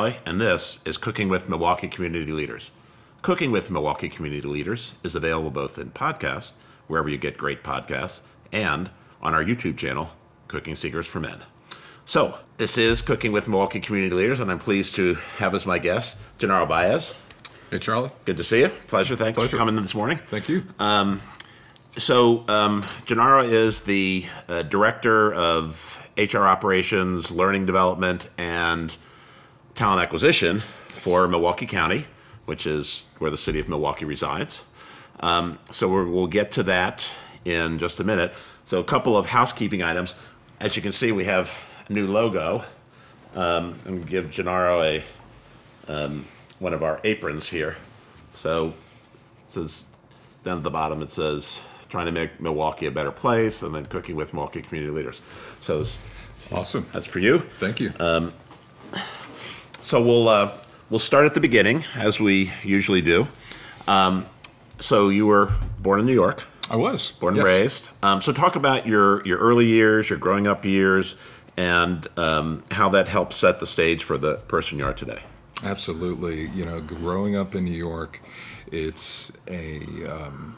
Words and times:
Hi, 0.00 0.18
and 0.24 0.40
this 0.40 0.78
is 0.84 0.96
Cooking 0.96 1.28
with 1.28 1.48
Milwaukee 1.48 1.88
Community 1.88 2.30
Leaders. 2.30 2.70
Cooking 3.20 3.50
with 3.50 3.68
Milwaukee 3.68 4.08
Community 4.08 4.46
Leaders 4.46 4.94
is 5.02 5.16
available 5.16 5.50
both 5.50 5.76
in 5.76 5.90
podcast, 5.90 6.52
wherever 6.86 7.08
you 7.08 7.18
get 7.18 7.36
great 7.36 7.64
podcasts, 7.64 8.20
and 8.52 8.90
on 9.20 9.34
our 9.34 9.42
YouTube 9.42 9.76
channel, 9.76 10.10
Cooking 10.46 10.76
Secrets 10.76 11.08
for 11.08 11.18
Men. 11.18 11.42
So, 12.06 12.38
this 12.58 12.78
is 12.78 13.02
Cooking 13.02 13.32
with 13.32 13.48
Milwaukee 13.48 13.80
Community 13.80 14.14
Leaders, 14.14 14.38
and 14.38 14.52
I'm 14.52 14.60
pleased 14.60 14.94
to 14.94 15.14
have 15.38 15.52
as 15.52 15.66
my 15.66 15.80
guest 15.80 16.16
Genaro 16.38 16.68
Baez. 16.68 17.14
Hey, 17.72 17.80
Charlie. 17.80 18.12
Good 18.24 18.36
to 18.36 18.44
see 18.44 18.60
you. 18.60 18.68
Pleasure. 18.86 19.16
Thanks 19.16 19.36
Pleasure. 19.36 19.50
for 19.50 19.56
coming 19.56 19.76
in 19.76 19.82
this 19.82 19.96
morning. 19.96 20.20
Thank 20.30 20.48
you. 20.48 20.62
So, 21.96 22.44
um, 22.46 22.84
Genaro 23.04 23.44
is 23.44 23.80
the 23.80 24.26
uh, 24.48 24.62
director 24.62 25.34
of 25.34 25.98
HR 26.16 26.46
operations, 26.46 27.32
learning 27.32 27.66
development, 27.66 28.30
and 28.38 28.96
talent 29.78 30.02
acquisition 30.02 30.60
for 30.88 31.28
Milwaukee 31.28 31.64
County, 31.64 32.04
which 32.46 32.66
is 32.66 33.04
where 33.18 33.30
the 33.30 33.36
city 33.36 33.60
of 33.60 33.68
Milwaukee 33.68 34.04
resides. 34.04 34.64
Um, 35.20 35.58
so, 35.70 35.88
we're, 35.88 36.06
we'll 36.06 36.26
get 36.26 36.50
to 36.52 36.64
that 36.64 37.08
in 37.44 37.78
just 37.78 38.00
a 38.00 38.04
minute. 38.04 38.32
So, 38.66 38.80
a 38.80 38.84
couple 38.84 39.16
of 39.16 39.26
housekeeping 39.26 39.82
items. 39.84 40.16
As 40.58 40.74
you 40.74 40.82
can 40.82 40.90
see, 40.90 41.12
we 41.12 41.24
have 41.26 41.56
a 41.88 41.92
new 41.92 42.08
logo. 42.08 42.64
Um, 43.36 43.78
and 43.84 44.04
give 44.06 44.26
Genaro 44.26 44.82
a 45.88 45.92
um, 45.92 46.24
one 46.58 46.74
of 46.74 46.82
our 46.82 47.00
aprons 47.04 47.48
here. 47.48 47.76
So, 48.34 48.68
it 49.46 49.52
says 49.52 49.84
down 50.42 50.58
at 50.58 50.64
the 50.64 50.70
bottom 50.70 51.02
it 51.02 51.10
says 51.10 51.60
trying 51.88 52.06
to 52.06 52.12
make 52.12 52.40
Milwaukee 52.40 52.86
a 52.86 52.90
better 52.90 53.12
place 53.12 53.62
and 53.62 53.72
then 53.74 53.86
cooking 53.86 54.16
with 54.16 54.34
Milwaukee 54.34 54.60
community 54.62 54.92
leaders. 54.92 55.20
So 55.60 55.80
it's- 55.80 56.00
Awesome. 56.52 56.86
that's 56.92 57.06
for 57.06 57.18
you. 57.18 57.40
Thank 57.58 57.80
you. 57.80 57.92
So 59.88 60.02
we'll 60.02 60.28
uh, 60.28 60.50
we'll 60.90 60.98
start 61.00 61.24
at 61.24 61.32
the 61.32 61.40
beginning 61.40 61.82
as 61.96 62.20
we 62.20 62.52
usually 62.62 63.00
do. 63.00 63.26
Um, 63.86 64.26
so 64.78 65.08
you 65.08 65.24
were 65.24 65.50
born 65.78 65.98
in 65.98 66.04
New 66.04 66.12
York, 66.12 66.44
I 66.70 66.76
was 66.76 67.12
born 67.12 67.36
Yes. 67.36 67.40
and 67.46 67.48
raised. 67.48 67.88
Um, 68.02 68.20
so 68.20 68.32
talk 68.34 68.54
about 68.54 68.86
your 68.86 69.26
your 69.26 69.38
early 69.38 69.64
years, 69.64 70.10
your 70.10 70.18
growing 70.18 70.46
up 70.46 70.66
years, 70.66 71.14
and 71.56 72.06
um, 72.18 72.64
how 72.70 72.90
that 72.90 73.08
helped 73.08 73.32
set 73.32 73.60
the 73.60 73.66
stage 73.66 74.04
for 74.04 74.18
the 74.18 74.34
person 74.34 74.78
you 74.78 74.84
are 74.84 74.92
today. 74.92 75.22
Absolutely. 75.64 76.48
You 76.48 76.66
know, 76.66 76.82
growing 76.82 77.34
up 77.34 77.54
in 77.54 77.64
New 77.64 77.70
York, 77.70 78.20
it's 78.70 79.32
a 79.48 79.80
um, 80.06 80.54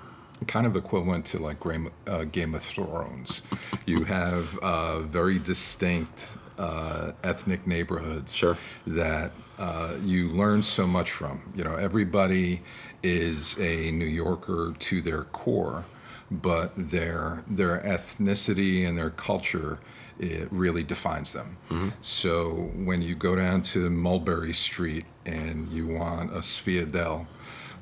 kind 0.48 0.66
of 0.66 0.74
equivalent 0.74 1.24
to 1.26 1.38
like 1.38 1.60
Game, 1.62 1.92
uh, 2.08 2.24
Game 2.24 2.52
of 2.56 2.62
Thrones. 2.64 3.42
You 3.86 4.02
have 4.02 4.58
uh, 4.58 5.02
very 5.02 5.38
distinct 5.38 6.34
uh, 6.60 7.12
ethnic 7.24 7.66
neighborhoods 7.66 8.34
Sure. 8.34 8.56
that 8.86 9.30
uh, 9.58 9.94
you 10.04 10.28
learn 10.28 10.62
so 10.62 10.86
much 10.86 11.10
from. 11.10 11.40
You 11.56 11.64
know, 11.64 11.74
everybody 11.76 12.60
is 13.02 13.58
a 13.58 13.90
New 13.92 14.04
Yorker 14.24 14.74
to 14.78 15.00
their 15.00 15.24
core, 15.24 15.84
but 16.30 16.72
their 16.76 17.42
their 17.48 17.80
ethnicity 17.80 18.86
and 18.86 18.96
their 18.98 19.10
culture 19.10 19.78
it 20.18 20.48
really 20.50 20.82
defines 20.82 21.32
them. 21.32 21.56
So 22.02 22.70
when 22.88 23.00
you 23.00 23.14
go 23.14 23.34
down 23.36 23.62
to 23.72 23.88
Mulberry 23.88 24.52
Street 24.52 25.06
and 25.24 25.66
you 25.72 25.86
want 25.86 26.30
a 26.32 26.40
sfogliatella, 26.40 27.26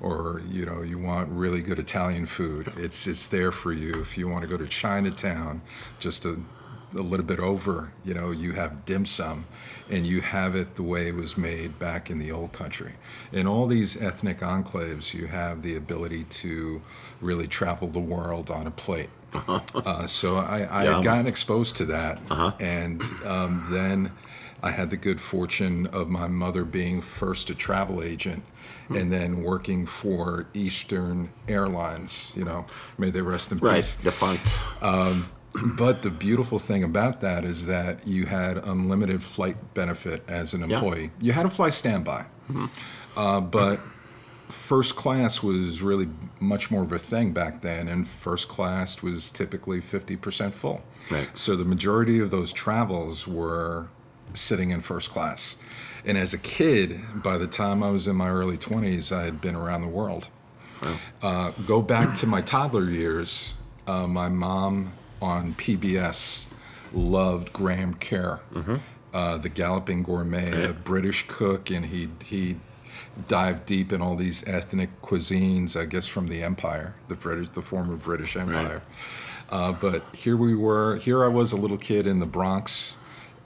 or 0.01 0.41
you 0.49 0.65
know 0.65 0.83
you 0.83 0.99
want 0.99 1.29
really 1.31 1.61
good 1.63 1.81
Italian 1.81 2.27
food, 2.27 2.73
it's 2.77 3.09
it's 3.09 3.27
there 3.27 3.51
for 3.51 3.73
you. 3.73 4.01
If 4.01 4.17
you 4.17 4.29
want 4.29 4.43
to 4.43 4.49
go 4.49 4.57
to 4.57 4.69
Chinatown, 4.69 5.61
just 5.99 6.25
a 6.27 6.37
a 6.95 7.01
little 7.01 7.27
bit 7.27 7.39
over, 7.39 7.93
you 8.05 8.15
know, 8.15 8.31
you 8.31 8.53
have 8.53 8.85
dim 8.85 9.05
sum 9.05 9.45
and 9.91 10.07
you 10.07 10.21
have 10.21 10.55
it 10.55 10.75
the 10.77 10.83
way 10.83 11.09
it 11.09 11.15
was 11.15 11.37
made 11.37 11.79
back 11.79 12.11
in 12.11 12.19
the 12.19 12.33
old 12.33 12.53
country. 12.53 12.93
In 13.33 13.47
all 13.47 13.67
these 13.67 14.01
ethnic 14.01 14.41
enclaves, 14.41 15.13
you 15.15 15.27
have 15.27 15.63
the 15.63 15.77
ability 15.77 16.25
to 16.25 16.81
really 17.21 17.47
travel 17.47 17.89
the 17.89 18.01
world 18.01 18.51
on 18.51 18.67
a 18.67 18.71
plate. 18.71 19.11
Uh, 19.35 20.07
so 20.07 20.37
I, 20.37 20.63
I 20.71 20.85
Yum. 20.85 20.95
had 20.95 21.05
gotten 21.05 21.27
exposed 21.27 21.77
to 21.77 21.85
that. 21.87 22.19
And 22.61 23.03
um, 23.27 23.67
then 23.71 24.11
I 24.63 24.71
had 24.71 24.91
the 24.91 24.97
good 24.97 25.21
fortune 25.21 25.87
of 25.89 26.09
my 26.09 26.27
mother 26.27 26.65
being 26.65 27.03
first 27.03 27.51
a 27.51 27.55
travel 27.55 28.03
agent 28.03 28.43
and 28.91 29.13
then 29.13 29.43
working 29.43 29.85
for 29.87 30.47
Eastern 30.55 31.29
Airlines, 31.47 32.33
you 32.35 32.45
know, 32.45 32.65
may 32.97 33.11
they 33.11 33.21
rest 33.21 33.53
in 33.53 33.59
peace. 33.59 33.63
Right, 33.67 33.99
defunct. 34.03 34.53
But 35.77 36.03
the 36.03 36.11
beautiful 36.11 36.59
thing 36.59 36.85
about 36.85 37.21
that 37.21 37.45
is 37.45 37.67
that 37.67 38.07
you 38.07 38.27
had 38.27 38.59
unlimited 38.59 39.23
flight 39.23 39.57
benefit 39.75 40.23
as 40.29 40.55
an 40.55 40.63
employee. 40.63 41.11
You 41.21 41.33
had 41.33 41.45
to 41.45 41.51
fly 41.51 41.71
standby, 41.71 42.27
uh, 43.17 43.41
but 43.41 43.81
first 44.49 44.97
class 44.97 45.43
was 45.43 45.83
really 45.83 46.09
much 46.41 46.71
more 46.71 46.83
of 46.83 46.93
a 46.93 46.99
thing 46.99 47.33
back 47.33 47.61
then, 47.61 47.89
and 47.89 48.09
first 48.09 48.49
class 48.49 49.03
was 49.03 49.31
typically 49.31 49.81
50% 49.81 50.53
full. 50.53 50.83
Right. 51.11 51.29
So 51.37 51.57
the 51.57 51.65
majority 51.65 52.19
of 52.21 52.31
those 52.31 52.53
travels 52.53 53.27
were 53.27 53.89
sitting 54.35 54.71
in 54.71 54.81
first 54.81 55.11
class. 55.11 55.59
And 56.05 56.17
as 56.17 56.33
a 56.35 56.39
kid, 56.39 57.01
by 57.23 57.39
the 57.39 57.47
time 57.47 57.83
I 57.83 57.91
was 57.91 58.07
in 58.09 58.17
my 58.17 58.29
early 58.29 58.57
20s, 58.57 59.15
I 59.15 59.25
had 59.25 59.41
been 59.41 59.55
around 59.55 59.83
the 59.83 59.89
world. 59.89 60.29
Uh, 61.23 61.51
go 61.67 61.83
back 61.83 62.15
to 62.17 62.27
my 62.27 62.41
toddler 62.41 62.85
years. 62.85 63.55
Uh, 63.87 64.07
my 64.07 64.29
mom 64.29 64.93
on 65.21 65.55
PBS 65.55 66.47
loved 66.93 67.53
Graham 67.53 67.95
Kerr, 67.95 68.41
uh, 69.13 69.39
the 69.39 69.49
Galloping 69.49 70.03
Gourmet, 70.03 70.65
a 70.71 70.73
British 70.73 71.27
cook, 71.29 71.71
and 71.71 71.87
he 71.87 72.09
he 72.25 72.57
dived 73.27 73.67
deep 73.67 73.93
in 73.93 74.01
all 74.01 74.17
these 74.17 74.47
ethnic 74.47 74.91
cuisines. 75.03 75.79
I 75.81 75.85
guess 75.87 76.07
from 76.07 76.29
the 76.29 76.43
Empire, 76.43 76.95
the 77.09 77.15
British, 77.17 77.49
the 77.55 77.63
former 77.63 77.97
British 77.97 78.37
Empire. 78.37 78.83
Uh, 79.51 79.73
but 79.73 80.05
here 80.15 80.37
we 80.37 80.55
were. 80.55 80.97
Here 80.97 81.25
I 81.25 81.29
was, 81.29 81.53
a 81.53 81.57
little 81.57 81.79
kid 81.79 82.07
in 82.07 82.21
the 82.21 82.27
Bronx, 82.27 82.97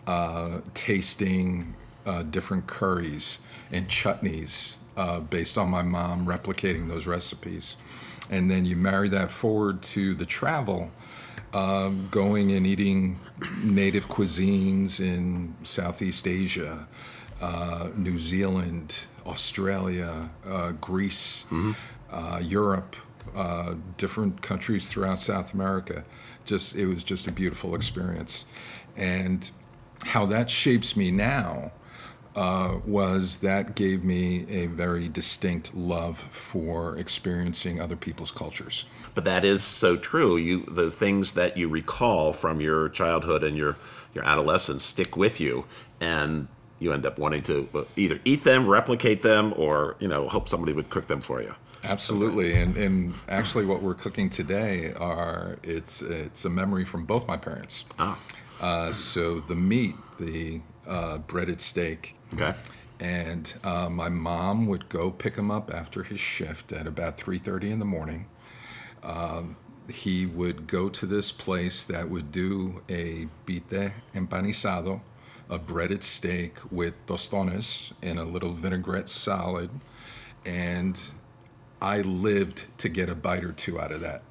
uh, 0.07 0.61
tasting 0.75 1.75
uh, 2.07 2.25
different 2.25 2.67
curries 2.67 3.39
and 3.71 3.89
chutneys 3.89 4.75
uh, 4.97 5.21
based 5.21 5.57
on 5.57 5.69
my 5.71 5.83
mom 5.83 6.27
replicating 6.27 6.89
those 6.89 7.07
recipes. 7.07 7.77
And 8.31 8.51
then 8.51 8.65
you 8.65 8.77
marry 8.77 9.09
that 9.11 9.31
forward 9.31 9.83
to 9.83 10.15
the 10.15 10.27
travel, 10.27 10.91
um, 11.53 12.09
going 12.11 12.53
and 12.53 12.67
eating 12.67 13.19
native 13.63 14.09
cuisines 14.09 15.01
in 15.01 15.55
Southeast 15.65 16.27
Asia, 16.27 16.87
uh, 17.41 17.89
New 17.97 18.17
Zealand, 18.17 18.97
Australia, 19.27 20.31
uh, 20.47 20.73
Greece, 20.73 21.45
uh, 22.11 22.41
Europe, 22.43 22.97
uh, 23.37 23.75
different 23.99 24.41
countries 24.43 24.89
throughout 24.89 25.19
South 25.19 25.55
America. 25.55 26.05
Just 26.45 26.75
it 26.75 26.87
was 26.87 27.05
just 27.05 27.27
a 27.29 27.33
beautiful 27.33 27.75
experience, 27.75 28.47
and 28.97 29.51
how 30.05 30.27
that 30.27 30.51
shapes 30.51 30.97
me 30.97 31.11
now 31.11 31.71
uh, 32.35 32.79
was 32.87 33.39
that 33.39 33.75
gave 33.75 34.03
me 34.05 34.47
a 34.49 34.67
very 34.67 35.09
distinct 35.09 35.75
love 35.75 36.19
for 36.19 36.97
experiencing 36.97 37.81
other 37.81 37.97
people's 37.97 38.31
cultures. 38.31 38.87
But 39.15 39.25
that 39.25 39.45
is 39.45 39.63
so 39.63 39.97
true. 39.97 40.37
You 40.37 40.65
the 40.67 40.91
things 40.91 41.33
that 41.33 41.57
you 41.57 41.69
recall 41.69 42.33
from 42.33 42.61
your 42.61 42.89
childhood 42.89 43.45
and 43.45 43.57
your 43.57 43.77
your 44.15 44.25
adolescence 44.25 44.83
stick 44.83 45.17
with 45.17 45.41
you, 45.41 45.65
and 46.01 46.49
you 46.79 46.93
end 46.93 47.07
up 47.07 47.19
wanting 47.19 47.43
to 47.43 47.69
uh, 47.75 47.85
either 47.97 48.21
eat 48.25 48.45
them, 48.45 48.67
replicate 48.67 49.23
them, 49.23 49.53
or 49.57 49.97
you 50.01 50.09
know 50.09 50.29
hope 50.29 50.49
somebody 50.49 50.73
would 50.73 50.89
cook 50.91 51.07
them 51.07 51.21
for 51.21 51.43
you. 51.43 51.55
Absolutely, 51.85 52.55
and 52.55 52.77
and 52.77 53.13
actually, 53.29 53.67
what 53.67 53.83
we're 53.83 53.95
cooking 53.95 54.31
today 54.31 54.93
are 54.95 55.59
it's 55.63 56.01
it's 56.01 56.45
a 56.45 56.51
memory 56.51 56.85
from 56.85 57.05
both 57.05 57.27
my 57.27 57.37
parents. 57.37 57.85
Ah, 57.99 58.19
Uh, 58.61 58.93
so 58.93 59.41
the 59.41 59.57
meat, 59.57 59.97
the 60.21 60.61
uh, 60.87 61.19
breaded 61.19 61.61
steak, 61.61 62.17
okay. 62.35 62.55
and 63.01 63.55
uh, 63.65 63.89
my 63.89 64.09
mom 64.09 64.67
would 64.67 64.89
go 64.89 65.11
pick 65.11 65.37
him 65.37 65.51
up 65.51 65.73
after 65.73 66.03
his 66.03 66.21
shift 66.21 66.73
at 66.73 66.87
about 66.87 67.17
3.30 67.17 67.71
in 67.71 67.79
the 67.79 67.85
morning. 67.85 68.27
Um, 69.03 69.57
he 69.89 70.27
would 70.27 70.67
go 70.67 70.89
to 70.89 71.07
this 71.07 71.33
place 71.33 71.85
that 71.85 72.09
would 72.09 72.31
do 72.31 72.83
a 72.89 73.29
bistec 73.47 73.93
empanizado 74.15 75.01
a 75.53 75.59
breaded 75.59 76.03
steak 76.03 76.57
with 76.71 76.95
tostones 77.07 77.93
and 78.03 78.19
a 78.19 78.25
little 78.25 78.53
vinaigrette 78.53 79.09
salad. 79.09 79.69
And 80.47 80.99
i 81.81 82.01
lived 82.01 82.67
to 82.79 82.89
get 82.89 83.09
a 83.09 83.15
bite 83.15 83.45
or 83.45 83.53
two 83.53 83.79
out 83.79 83.93
of 83.93 84.01
that 84.01 84.23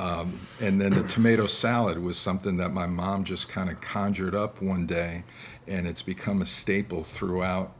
um, 0.00 0.38
and 0.60 0.80
then 0.80 0.92
the 0.92 1.02
tomato 1.04 1.46
salad 1.46 1.98
was 2.02 2.16
something 2.18 2.56
that 2.56 2.70
my 2.72 2.86
mom 2.86 3.24
just 3.24 3.48
kind 3.48 3.68
of 3.70 3.80
conjured 3.80 4.34
up 4.34 4.62
one 4.62 4.86
day, 4.86 5.22
and 5.66 5.86
it's 5.86 6.02
become 6.02 6.40
a 6.42 6.46
staple 6.46 7.02
throughout 7.02 7.72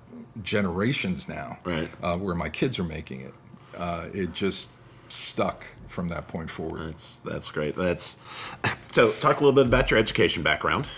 generations 0.43 1.29
now, 1.29 1.59
Right. 1.65 1.89
uh, 2.03 2.17
where 2.17 2.35
my 2.35 2.49
kids 2.49 2.79
are 2.79 2.85
making 2.85 3.23
it. 3.23 3.35
Uh, 3.77 4.07
it 4.13 4.33
just 4.35 4.71
stuck 5.09 5.65
from 5.89 6.09
that 6.09 6.29
point 6.29 6.51
forward. 6.51 6.89
That's 6.93 7.21
that's 7.25 7.51
great. 7.51 7.75
That's 7.75 8.17
so. 8.93 9.13
Talk 9.13 9.37
a 9.41 9.41
little 9.41 9.53
bit 9.53 9.67
about 9.67 9.91
your 9.91 9.99
education 9.99 10.43
background. 10.43 10.89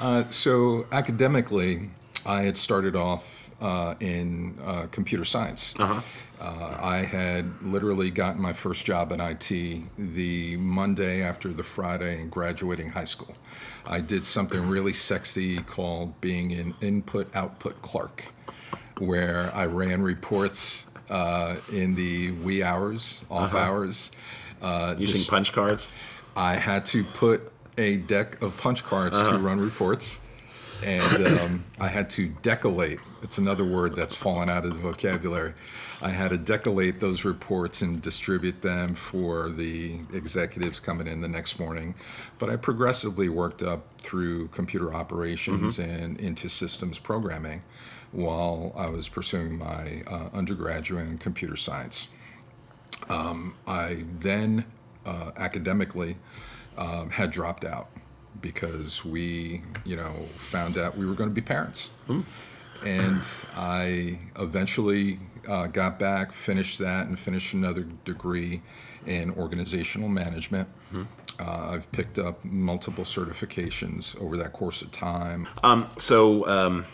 Uh, 0.00 0.24
so 0.28 0.86
academically, 0.90 1.90
I 2.26 2.42
had 2.42 2.56
started 2.56 2.96
off 2.96 3.50
uh, 3.60 3.94
in 4.00 4.58
uh, 4.64 4.86
computer 4.90 5.24
science. 5.24 5.74
Uh-huh. 5.78 6.02
Uh, 6.42 6.76
I 6.80 6.98
had 7.04 7.62
literally 7.62 8.10
gotten 8.10 8.42
my 8.42 8.52
first 8.52 8.84
job 8.84 9.12
in 9.12 9.20
IT 9.20 9.48
the 9.96 10.56
Monday 10.56 11.22
after 11.22 11.52
the 11.52 11.62
Friday 11.62 12.20
in 12.20 12.30
graduating 12.30 12.90
high 12.90 13.04
school. 13.04 13.36
I 13.86 14.00
did 14.00 14.24
something 14.24 14.68
really 14.68 14.92
sexy 14.92 15.58
called 15.58 16.20
being 16.20 16.52
an 16.52 16.74
input 16.80 17.28
output 17.36 17.80
clerk, 17.82 18.24
where 18.98 19.52
I 19.54 19.66
ran 19.66 20.02
reports 20.02 20.86
uh, 21.10 21.56
in 21.70 21.94
the 21.94 22.32
wee 22.32 22.62
hours, 22.64 23.22
off 23.30 23.54
Uh-huh. 23.54 23.58
hours. 23.58 24.10
Uh, 24.60 24.96
Using 24.98 25.24
punch 25.30 25.52
cards. 25.52 25.88
I 26.34 26.56
had 26.56 26.84
to 26.86 27.04
put 27.04 27.52
a 27.78 27.98
deck 27.98 28.42
of 28.42 28.56
punch 28.56 28.82
cards 28.82 29.16
Uh-huh. 29.16 29.32
to 29.32 29.38
run 29.38 29.60
reports, 29.60 30.18
and 30.82 31.26
um, 31.26 31.64
I 31.80 31.88
had 31.88 32.10
to 32.10 32.28
decollate. 32.42 33.00
It's 33.22 33.38
another 33.38 33.64
word 33.64 33.94
that's 33.94 34.14
fallen 34.14 34.48
out 34.48 34.64
of 34.64 34.72
the 34.74 34.78
vocabulary. 34.78 35.54
I 36.02 36.10
had 36.10 36.30
to 36.30 36.38
decollate 36.38 37.00
those 37.00 37.24
reports 37.24 37.82
and 37.82 38.02
distribute 38.02 38.60
them 38.62 38.94
for 38.94 39.50
the 39.50 40.00
executives 40.12 40.80
coming 40.80 41.06
in 41.06 41.20
the 41.20 41.28
next 41.28 41.60
morning. 41.60 41.94
But 42.38 42.50
I 42.50 42.56
progressively 42.56 43.28
worked 43.28 43.62
up 43.62 43.86
through 43.98 44.48
computer 44.48 44.94
operations 44.94 45.78
and 45.78 46.18
into 46.20 46.48
systems 46.48 46.98
programming 46.98 47.62
while 48.12 48.72
I 48.76 48.88
was 48.88 49.08
pursuing 49.08 49.58
my 49.58 50.02
uh, 50.06 50.28
undergraduate 50.34 51.06
in 51.06 51.18
computer 51.18 51.56
science. 51.56 52.08
I 53.66 54.04
then 54.20 54.64
uh, 55.06 55.32
academically 55.36 56.16
um, 56.76 57.10
had 57.10 57.30
dropped 57.30 57.64
out 57.64 57.90
because 58.40 59.04
we, 59.04 59.62
you 59.84 59.96
know, 59.96 60.26
found 60.38 60.78
out 60.78 60.96
we 60.96 61.06
were 61.06 61.14
going 61.14 61.28
to 61.28 61.34
be 61.34 61.40
parents. 61.40 61.90
And 62.84 63.22
I 63.54 64.18
eventually 64.38 65.20
uh, 65.46 65.68
got 65.68 65.98
back, 65.98 66.32
finished 66.32 66.78
that, 66.80 67.06
and 67.06 67.18
finished 67.18 67.54
another 67.54 67.86
degree 68.04 68.62
in 69.06 69.30
organizational 69.32 70.08
management. 70.08 70.68
Uh, 71.40 71.70
I've 71.70 71.90
picked 71.92 72.18
up 72.18 72.44
multiple 72.44 73.04
certifications 73.04 74.20
over 74.20 74.36
that 74.36 74.52
course 74.52 74.82
of 74.82 74.90
time. 74.92 75.48
Um, 75.62 75.88
so, 75.98 76.46
um, 76.48 76.84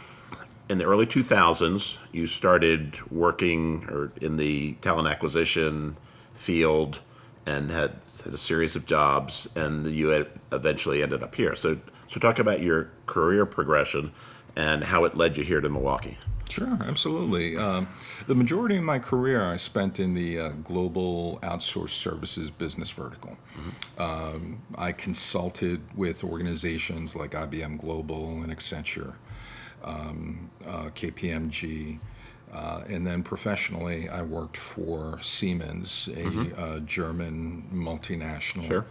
in 0.68 0.78
the 0.78 0.84
early 0.84 1.06
2000s, 1.06 1.96
you 2.12 2.26
started 2.26 2.98
working 3.10 3.86
or 3.90 4.12
in 4.20 4.36
the 4.36 4.72
talent 4.74 5.08
acquisition 5.08 5.96
field 6.34 7.00
and 7.48 7.70
had, 7.70 7.92
had 8.22 8.34
a 8.34 8.38
series 8.38 8.76
of 8.76 8.84
jobs, 8.84 9.48
and 9.54 9.86
you 9.86 10.26
eventually 10.52 11.02
ended 11.02 11.22
up 11.22 11.34
here. 11.34 11.56
So, 11.56 11.78
so 12.06 12.20
talk 12.20 12.38
about 12.38 12.60
your 12.60 12.90
career 13.06 13.46
progression 13.46 14.12
and 14.54 14.84
how 14.84 15.04
it 15.04 15.16
led 15.16 15.36
you 15.38 15.44
here 15.44 15.60
to 15.62 15.68
Milwaukee. 15.68 16.18
Sure, 16.50 16.78
absolutely. 16.86 17.56
Um, 17.56 17.88
the 18.26 18.34
majority 18.34 18.76
of 18.76 18.82
my 18.82 18.98
career 18.98 19.42
I 19.42 19.56
spent 19.56 19.98
in 19.98 20.14
the 20.14 20.40
uh, 20.40 20.48
global 20.62 21.38
outsourced 21.42 21.90
services 21.90 22.50
business 22.50 22.90
vertical. 22.90 23.36
Um, 23.98 24.62
I 24.76 24.92
consulted 24.92 25.80
with 25.96 26.24
organizations 26.24 27.16
like 27.16 27.32
IBM 27.32 27.78
Global 27.78 28.42
and 28.42 28.54
Accenture, 28.54 29.14
um, 29.82 30.50
uh, 30.66 30.90
KPMG. 30.94 31.98
Uh, 32.52 32.82
and 32.88 33.06
then 33.06 33.22
professionally, 33.22 34.08
I 34.08 34.22
worked 34.22 34.56
for 34.56 35.20
Siemens, 35.20 36.08
a 36.16 36.60
uh, 36.60 36.78
German 36.80 37.68
multinational 37.72 38.66
Sure. 38.66 38.86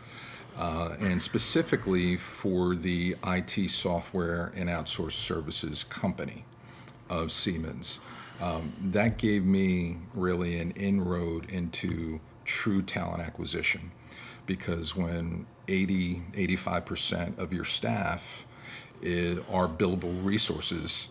uh, 0.57 0.95
and 1.00 1.21
specifically 1.21 2.18
for 2.18 2.75
the 2.75 3.15
IT 3.25 3.69
software 3.69 4.51
and 4.56 4.69
outsourced 4.69 5.13
services 5.13 5.83
company 5.83 6.45
of 7.09 7.31
Siemens. 7.31 8.00
Um, 8.39 8.74
that 8.92 9.18
gave 9.18 9.44
me 9.44 9.98
really 10.13 10.60
an 10.60 10.71
inroad 10.71 11.50
into 11.50 12.19
true 12.45 12.81
talent 12.83 13.21
acquisition 13.24 13.92
because 14.45 14.95
when 14.95 15.45
80, 15.68 16.21
85% 16.36 17.38
of 17.38 17.51
your 17.51 17.65
staff 17.65 18.45
i 19.03 19.38
are 19.51 19.68
billable 19.68 20.24
resources, 20.24 21.10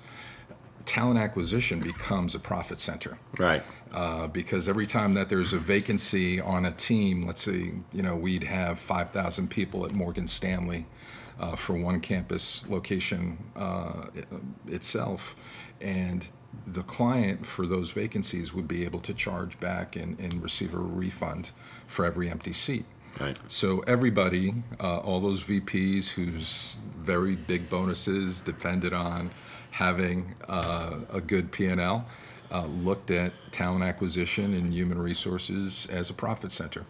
talent 0.87 1.19
acquisition 1.19 1.81
becomes 1.81 2.35
a 2.35 2.38
profit 2.38 2.81
center 2.81 3.19
Right. 3.38 3.62
uh, 3.93 4.29
because 4.29 4.69
every 4.69 4.87
time 4.87 5.12
that 5.15 5.29
there's 5.29 5.53
a 5.53 5.59
vacancy 5.59 6.41
on 6.41 6.65
a 6.65 6.73
team, 6.73 7.27
let's 7.27 7.43
say, 7.43 7.73
you 7.93 8.03
know, 8.03 8.17
we'd 8.17 8.44
have 8.44 8.79
5,000 8.79 9.49
people 9.50 9.85
at 9.85 9.93
Morgan 9.93 10.27
Stanley 10.29 10.87
uh, 11.38 11.55
for 11.56 11.75
one 11.75 12.00
campus 12.00 12.67
location 12.69 13.37
uh, 13.56 14.06
itself, 14.69 15.37
and 15.81 16.27
the 16.67 16.83
client 16.85 17.44
for 17.44 17.67
those 17.67 17.91
vacancies 17.91 18.55
would 18.55 18.67
be 18.67 18.85
able 18.85 19.00
to 19.00 19.12
charge 19.12 19.61
back 19.61 19.97
and, 19.97 20.19
and 20.19 20.43
receive 20.43 20.73
a 20.73 20.79
refund 20.79 21.50
for 21.87 22.05
every 22.06 22.31
empty 22.31 22.53
seat. 22.55 22.87
Right. 23.21 23.38
So 23.49 23.81
everybody, 23.81 24.55
uh, 24.81 24.99
all 24.99 25.21
those 25.21 25.43
VPs 25.44 26.09
whose 26.09 26.77
very 26.99 27.35
big 27.37 27.69
bonuses 27.69 28.41
depended 28.41 28.93
on 28.93 29.31
having 29.76 30.34
uh, 30.49 30.96
a 31.12 31.20
good 31.20 31.52
P&L, 31.52 32.06
uh, 32.50 32.64
looked 32.64 33.11
at 33.11 33.31
talent 33.52 33.84
acquisition 33.84 34.55
and 34.55 34.73
human 34.73 34.99
resources 34.99 35.87
as 35.90 36.08
a 36.08 36.14
profit 36.14 36.50
center. 36.50 36.87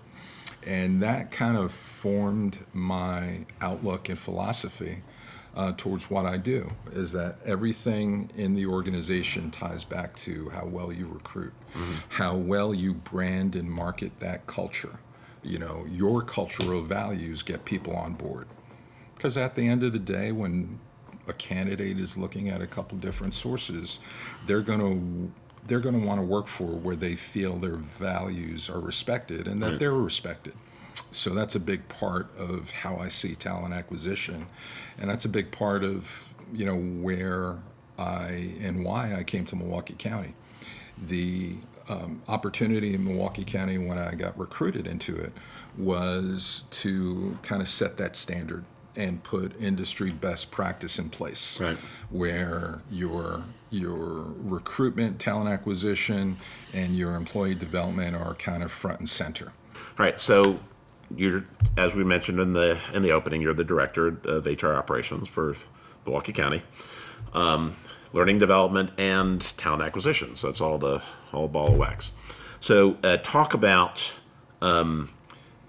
And 0.65 1.03
that 1.03 1.33
kind 1.33 1.57
of 1.57 1.73
formed 1.73 2.61
my 2.73 3.45
outlook 3.61 4.09
and 4.09 4.17
philosophy 4.17 5.03
uh, 5.57 5.73
towards 5.77 6.09
what 6.09 6.27
I 6.27 6.37
do, 6.37 6.69
is 6.93 7.11
that 7.11 7.39
everything 7.45 8.31
in 8.37 8.55
the 8.55 8.67
organization 8.67 9.51
ties 9.51 9.83
back 9.83 10.15
to 10.19 10.51
how 10.51 10.67
well 10.67 10.93
you 10.93 11.09
recruit, 11.09 11.55
how 12.11 12.37
well 12.37 12.73
you 12.73 12.95
brand 12.95 13.57
and 13.57 13.69
market 13.69 14.21
that 14.21 14.47
culture. 14.47 15.01
You 15.43 15.59
know, 15.59 15.87
your 15.91 16.23
cultural 16.23 16.83
values 16.83 17.43
get 17.43 17.65
people 17.65 17.97
on 17.97 18.13
board. 18.13 18.47
Because 19.17 19.37
at 19.37 19.57
the 19.57 19.67
end 19.67 19.83
of 19.83 19.93
the 19.93 19.99
day, 19.99 20.31
when 20.31 20.79
a 21.29 21.33
candidate 21.33 21.99
is 21.99 22.17
looking 22.17 22.49
at 22.49 22.61
a 22.61 22.67
couple 22.67 22.99
different 22.99 23.35
sources, 23.35 23.99
they're 24.47 24.63
going 24.63 24.81
to 24.81 25.33
they're 25.67 25.81
going 25.81 26.01
to 26.01 26.07
want 26.07 26.21
to 26.21 26.25
work 26.25 26.47
for 26.47 26.67
where 26.67 26.95
they 26.95 27.17
feel 27.17 27.57
their 27.57 27.75
values 27.77 28.71
are 28.71 28.79
respected 28.79 29.49
and 29.49 29.61
that 29.61 29.81
they're 29.81 29.93
respected. 29.93 30.55
So 31.11 31.31
that's 31.31 31.57
a 31.57 31.61
big 31.61 31.89
part 31.89 32.29
of 32.39 32.71
how 32.71 32.97
I 32.97 33.09
see 33.09 33.35
talent 33.35 33.75
acquisition, 33.75 34.47
and 34.99 35.11
that's 35.11 35.25
a 35.25 35.29
big 35.29 35.51
part 35.51 35.85
of 35.85 36.25
you 36.53 36.65
know 36.65 36.77
where 36.77 37.57
I 37.99 38.53
and 38.61 38.85
why 38.85 39.15
I 39.15 39.25
came 39.25 39.45
to 39.47 39.57
Milwaukee 39.57 39.97
County. 39.99 40.35
The 41.07 41.57
um, 41.89 42.23
opportunity 42.29 42.95
in 42.95 43.05
Milwaukee 43.05 43.45
County 43.45 43.79
when 43.79 43.99
I 43.99 44.15
got 44.15 44.39
recruited 44.39 44.87
into 44.87 45.17
it 45.17 45.33
was 45.77 46.65
to 46.71 47.39
kind 47.43 47.61
of 47.61 47.69
set 47.69 47.97
that 47.99 48.17
standard 48.17 48.65
and 48.97 49.23
put 49.23 49.59
industry 49.61 50.11
best 50.11 50.51
practice 50.51 50.99
in 50.99 51.09
place 51.11 51.61
Right. 51.61 51.79
where 52.11 52.81
your 52.91 53.43
your 53.71 54.25
recruitment 54.45 55.19
talent 55.21 55.49
acquisition 55.49 56.37
and 56.73 56.97
your 56.97 57.15
employee 57.15 57.55
development 57.55 58.17
are 58.17 58.35
kind 58.35 58.63
of 58.63 58.71
front 58.73 59.01
and 59.01 59.09
center 59.09 59.53
all 59.99 60.05
right 60.05 60.19
So 60.19 60.59
you're, 61.15 61.45
as 61.77 61.95
we 61.95 62.03
mentioned 62.03 62.41
in 62.41 62.53
the 62.53 62.79
in 62.93 63.03
the 63.03 63.13
opening, 63.13 63.41
you're 63.41 63.55
the 63.55 63.63
director 63.63 64.19
of 64.25 64.45
HR 64.47 64.73
operations 64.75 65.29
for 65.29 65.57
Milwaukee 66.05 66.33
County, 66.33 66.63
um, 67.33 67.77
learning 68.13 68.39
development 68.39 68.91
and 68.99 69.41
talent 69.57 69.83
acquisition. 69.83 70.35
So 70.35 70.49
that's 70.49 70.61
all 70.61 70.79
the 70.79 71.01
all 71.33 71.47
ball 71.47 71.69
of 71.73 71.79
wax. 71.79 72.11
So 72.61 72.97
uh, 73.05 73.19
talk 73.19 73.55
about 73.55 74.13
um, 74.61 75.11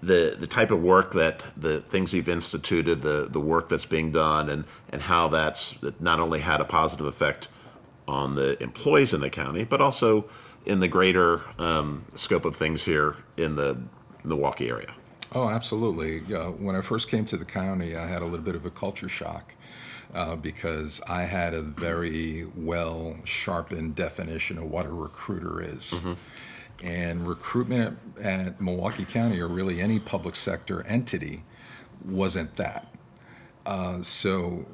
the 0.02 0.36
the 0.38 0.46
type 0.46 0.70
of 0.70 0.82
work 0.82 1.12
that 1.12 1.44
the 1.56 1.80
things 1.80 2.12
you've 2.12 2.28
instituted, 2.28 3.02
the 3.02 3.28
the 3.30 3.40
work 3.40 3.68
that's 3.68 3.84
being 3.84 4.12
done, 4.12 4.48
and 4.48 4.64
and 4.90 5.02
how 5.02 5.28
that's 5.28 5.74
not 6.00 6.20
only 6.20 6.40
had 6.40 6.60
a 6.60 6.64
positive 6.64 7.06
effect 7.06 7.48
on 8.06 8.34
the 8.34 8.60
employees 8.62 9.12
in 9.12 9.20
the 9.20 9.30
county, 9.30 9.64
but 9.64 9.80
also 9.80 10.24
in 10.64 10.80
the 10.80 10.88
greater 10.88 11.44
um, 11.58 12.04
scope 12.14 12.44
of 12.44 12.56
things 12.56 12.84
here 12.84 13.16
in 13.36 13.56
the 13.56 13.76
Milwaukee 14.24 14.68
area. 14.68 14.92
Oh, 15.32 15.48
absolutely. 15.48 16.34
Uh, 16.34 16.50
when 16.52 16.74
I 16.74 16.80
first 16.80 17.10
came 17.10 17.26
to 17.26 17.36
the 17.36 17.44
county, 17.44 17.96
I 17.96 18.06
had 18.06 18.22
a 18.22 18.24
little 18.24 18.44
bit 18.44 18.54
of 18.54 18.64
a 18.64 18.70
culture 18.70 19.08
shock 19.08 19.54
uh, 20.14 20.36
because 20.36 21.02
I 21.06 21.22
had 21.22 21.52
a 21.52 21.60
very 21.60 22.46
well 22.56 23.16
sharpened 23.24 23.94
definition 23.94 24.56
of 24.58 24.70
what 24.70 24.86
a 24.86 24.90
recruiter 24.90 25.60
is. 25.60 25.92
And 26.82 27.26
recruitment 27.26 27.98
at, 28.18 28.24
at 28.24 28.60
Milwaukee 28.60 29.04
County, 29.04 29.40
or 29.40 29.48
really 29.48 29.80
any 29.80 29.98
public 29.98 30.36
sector 30.36 30.82
entity, 30.86 31.42
wasn't 32.04 32.56
that. 32.56 32.86
Uh, 33.66 34.02
so 34.02 34.64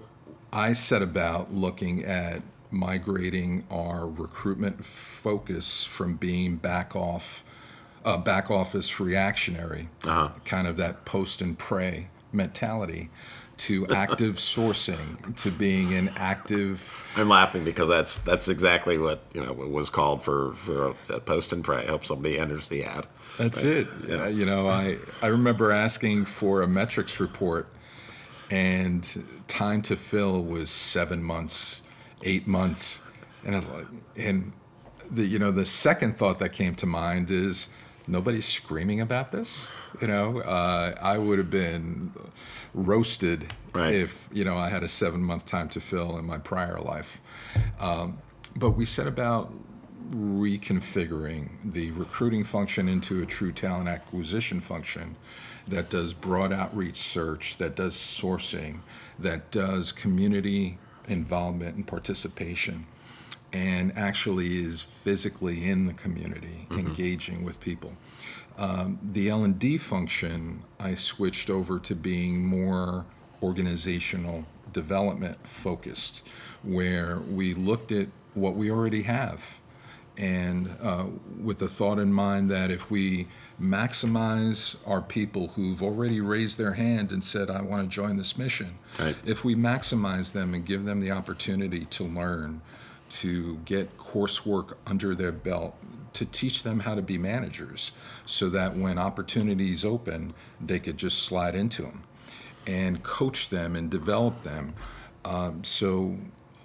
I 0.53 0.73
set 0.73 1.03
about 1.03 1.53
looking 1.53 2.05
at 2.05 2.43
migrating 2.71 3.65
our 3.71 4.07
recruitment 4.07 4.85
focus 4.85 5.85
from 5.85 6.17
being 6.17 6.57
back 6.57 6.95
off, 6.95 7.45
uh, 8.05 8.17
back 8.19 8.51
office 8.51 9.01
reactionary, 9.01 9.89
kind 10.45 10.67
of 10.67 10.77
that 10.77 11.05
post 11.05 11.41
and 11.41 11.59
pray 11.59 12.09
mentality, 12.33 13.11
to 13.57 13.87
active 13.89 14.37
sourcing 14.37 15.35
to 15.37 15.51
being 15.51 15.95
an 15.95 16.11
active 16.17 16.93
I'm 17.17 17.29
laughing 17.29 17.65
because 17.65 17.89
that's 17.89 18.19
that's 18.19 18.49
exactly 18.49 18.99
what 18.99 19.23
you 19.33 19.45
know 19.45 19.53
was 19.53 19.89
called 19.89 20.23
for 20.23 20.55
for 20.55 20.95
a 21.09 21.21
post 21.21 21.53
and 21.53 21.63
pray. 21.63 21.87
Hope 21.87 22.05
somebody 22.05 22.39
enters 22.39 22.69
the 22.69 22.85
ad. 22.85 23.07
That's 23.39 23.65
right? 23.65 23.77
it. 23.77 23.89
Yeah. 24.09 24.29
you 24.29 24.45
know, 24.45 24.69
I 24.69 24.99
I 25.23 25.29
remember 25.29 25.71
asking 25.71 26.25
for 26.25 26.63
a 26.63 26.67
metrics 26.67 27.21
report, 27.21 27.69
and 28.51 29.25
time 29.47 29.83
to 29.83 29.97
fill 29.97 30.43
was 30.43 30.71
seven 30.71 31.23
months, 31.23 31.83
eight 32.23 32.49
months, 32.49 33.01
and 33.45 33.55
I 33.55 33.59
was 33.59 33.69
like, 33.69 33.87
and 34.17 34.53
the 35.11 35.25
you 35.25 35.39
know 35.39 35.53
the 35.53 35.67
second 35.67 36.17
thought 36.17 36.41
that 36.41 36.51
came 36.51 36.75
to 36.77 36.87
mind 36.87 37.31
is 37.31 37.69
nobody's 38.07 38.47
screaming 38.47 39.01
about 39.01 39.33
this. 39.33 39.71
You 40.01 40.09
know, 40.09 40.41
uh, 40.41 40.95
I 41.01 41.19
would 41.19 41.39
have 41.39 41.51
been 41.51 42.13
roasted 42.75 43.53
right. 43.73 43.95
if 43.95 44.29
you 44.33 44.45
know 44.45 44.57
I 44.57 44.69
had 44.69 44.83
a 44.83 44.89
seven 44.89 45.23
month 45.23 45.47
time 45.47 45.69
to 45.71 45.81
fill 45.81 46.19
in 46.19 46.25
my 46.25 46.39
prior 46.39 46.81
life. 46.81 47.21
Um, 47.79 48.19
but 48.57 48.71
we 48.71 48.85
set 48.85 49.07
about 49.07 49.53
reconfiguring 50.11 51.49
the 51.65 51.91
recruiting 51.93 52.45
function 52.45 52.89
into 52.89 53.23
a 53.23 53.27
true 53.27 53.53
talent 53.53 53.89
acquisition 53.89 54.61
function 54.61 55.17
that 55.67 55.89
does 55.89 56.13
broad 56.13 56.53
outreach 56.53 56.97
search, 56.97 57.57
that 57.57 57.75
does 57.75 57.97
sourcing, 57.97 58.81
that 59.19 59.51
does 59.51 59.93
community 59.93 60.79
involvement 61.09 61.77
and 61.77 61.87
participation, 61.87 62.87
and 63.55 63.97
actually 63.97 64.59
is 64.59 64.83
physically 64.83 65.71
in 65.71 65.87
the 65.87 65.93
community, 65.93 66.67
mm-hmm. 66.69 66.81
engaging 66.81 67.45
with 67.45 67.61
people. 67.61 67.93
Um, 68.59 68.99
the 69.03 69.31
L&D 69.31 69.79
function, 69.79 70.65
I 70.81 70.97
switched 70.97 71.49
over 71.49 71.79
to 71.79 71.95
being 71.95 72.45
more 72.45 73.07
organizational 73.43 74.45
development 74.73 75.47
focused, 75.47 76.23
where 76.65 77.21
we 77.21 77.55
looked 77.55 77.93
at 77.93 78.09
what 78.35 78.57
we 78.57 78.73
already 78.73 79.03
have. 79.03 79.59
And 80.17 80.77
uh, 80.81 81.07
with 81.41 81.59
the 81.59 81.69
thought 81.69 81.99
in 81.99 82.13
mind 82.13 82.51
that 82.51 82.71
if 82.71 82.91
we 82.91 83.29
maximize 83.61 84.77
our 84.87 85.01
people 85.01 85.49
who've 85.49 85.83
already 85.83 86.21
raised 86.21 86.59
their 86.59 86.73
hand 86.73 87.13
and 87.13 87.23
said, 87.23 87.51
I 87.51 87.63
want 87.63 87.89
to 87.89 87.93
join 87.93 88.17
this 88.17 88.37
mission, 88.37 88.79
right. 88.99 89.17
if 89.25 89.45
we 89.45 89.55
maximize 89.55 90.33
them 90.33 90.55
and 90.55 90.65
give 90.65 90.85
them 90.85 91.01
the 91.01 91.11
opportunity 91.11 91.85
to 91.87 92.05
learn, 92.05 92.61
to 93.09 93.57
get 93.65 93.97
coursework 93.99 94.75
under 94.87 95.15
their 95.15 95.33
belt, 95.33 95.77
to 96.15 96.25
teach 96.27 96.63
them 96.63 96.81
how 96.81 96.95
to 96.95 97.03
be 97.03 97.19
managers 97.19 97.93
so 98.27 98.49
that 98.49 98.77
when 98.77 98.99
opportunities 98.99 99.85
open, 99.85 100.33
they 100.61 100.79
could 100.79 100.97
just 100.97 101.25
slide 101.25 101.55
into 101.55 101.83
them 101.83 102.03
and 102.67 103.03
coach 103.03 103.49
them 103.49 103.77
and 103.77 103.91
develop 103.91 104.43
them. 104.43 104.75
Um, 105.25 105.63
so, 105.65 106.17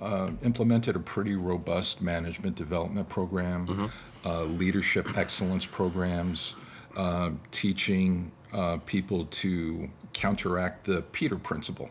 uh, 0.01 0.31
implemented 0.43 0.95
a 0.95 0.99
pretty 0.99 1.35
robust 1.35 2.01
management 2.01 2.55
development 2.55 3.09
program, 3.09 3.67
mm-hmm. 3.67 4.27
uh, 4.27 4.43
leadership 4.43 5.17
excellence 5.17 5.65
programs, 5.65 6.55
uh, 6.95 7.31
teaching 7.51 8.31
uh, 8.53 8.77
people 8.85 9.25
to 9.25 9.89
counteract 10.13 10.85
the 10.85 11.01
Peter 11.11 11.35
principle. 11.35 11.89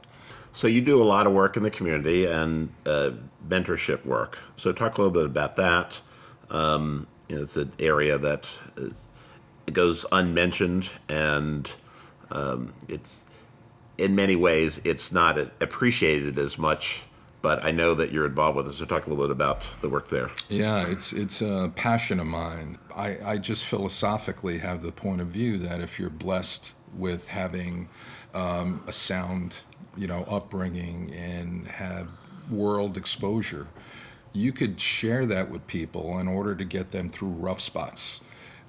So 0.59 0.67
you 0.67 0.81
do 0.81 1.01
a 1.01 1.05
lot 1.05 1.29
of 1.29 1.33
work 1.33 1.57
in 1.57 1.63
the 1.63 1.71
community 1.71 2.25
and 2.25 2.69
uh, 2.85 3.11
mentorship 3.49 4.05
work. 4.05 4.41
So 4.57 4.73
talk 4.73 4.99
a 4.99 5.01
little 5.01 5.15
bit 5.15 5.25
about 5.25 5.55
that. 5.55 6.01
Um, 6.51 7.07
you 7.29 7.37
know, 7.37 7.43
it's 7.43 7.57
an 7.57 7.71
area 7.79 8.19
that 8.19 8.49
is, 8.77 9.05
goes 9.73 10.05
unmentioned, 10.11 10.91
and 11.09 11.71
um, 12.33 12.75
it's 12.89 13.25
in 13.99 14.17
many 14.17 14.35
ways 14.35 14.81
it's 14.83 15.13
not 15.13 15.39
appreciated 15.39 16.39
as 16.39 16.59
much. 16.59 17.03
But 17.41 17.65
I 17.65 17.71
know 17.71 17.95
that 17.95 18.11
you're 18.11 18.27
involved 18.27 18.57
with 18.57 18.67
it. 18.67 18.75
So 18.75 18.85
talk 18.85 19.07
a 19.07 19.11
little 19.11 19.27
bit 19.27 19.31
about 19.31 19.65
the 19.81 19.89
work 19.89 20.09
there. 20.09 20.33
Yeah, 20.49 20.89
it's 20.89 21.13
it's 21.13 21.41
a 21.41 21.71
passion 21.77 22.19
of 22.19 22.27
mine. 22.27 22.81
I, 22.97 23.17
I 23.25 23.39
just 23.39 23.65
philosophically 23.65 24.59
have 24.59 24.83
the 24.83 24.91
point 24.91 25.21
of 25.21 25.29
view 25.29 25.57
that 25.59 25.81
if 25.81 26.01
you're 26.01 26.11
blessed 26.11 26.75
with 26.97 27.29
having 27.29 27.89
um, 28.35 28.83
a 28.87 28.93
sound, 28.93 29.63
you 29.97 30.07
know, 30.07 30.25
upbringing 30.29 31.13
and 31.15 31.67
have 31.69 32.09
world 32.51 32.97
exposure, 32.97 33.67
you 34.33 34.53
could 34.53 34.81
share 34.81 35.27
that 35.27 35.51
with 35.51 35.67
people 35.67 36.19
in 36.19 36.29
order 36.29 36.55
to 36.55 36.65
get 36.65 36.91
them 36.91 37.11
through 37.11 37.29
rough 37.29 37.61
spots. 37.61 38.21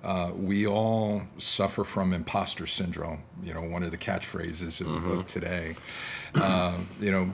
Uh, 0.03 0.31
we 0.33 0.65
all 0.65 1.23
suffer 1.37 1.83
from 1.83 2.13
imposter 2.13 2.65
syndrome, 2.65 3.21
you 3.43 3.53
know, 3.53 3.61
one 3.61 3.83
of 3.83 3.91
the 3.91 3.97
catchphrases 3.97 4.79
of, 4.79 4.87
mm-hmm. 4.87 5.11
of 5.11 5.27
today. 5.27 5.75
Uh, 6.35 6.77
you 7.01 7.11
know, 7.11 7.31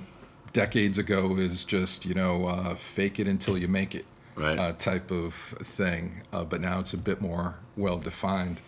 decades 0.51 0.97
ago 0.97 1.37
is 1.37 1.63
just, 1.63 2.05
you 2.05 2.15
know, 2.15 2.47
uh, 2.47 2.75
fake 2.75 3.19
it 3.19 3.27
until 3.27 3.57
you 3.57 3.67
make 3.67 3.93
it 3.93 4.05
right. 4.35 4.57
Uh, 4.57 4.71
type 4.73 5.11
of 5.11 5.33
thing. 5.33 6.21
Uh, 6.33 6.43
but 6.43 6.61
now 6.61 6.79
it's 6.79 6.93
a 6.93 6.97
bit 6.97 7.21
more 7.21 7.55
well 7.77 7.97
defined. 7.97 8.61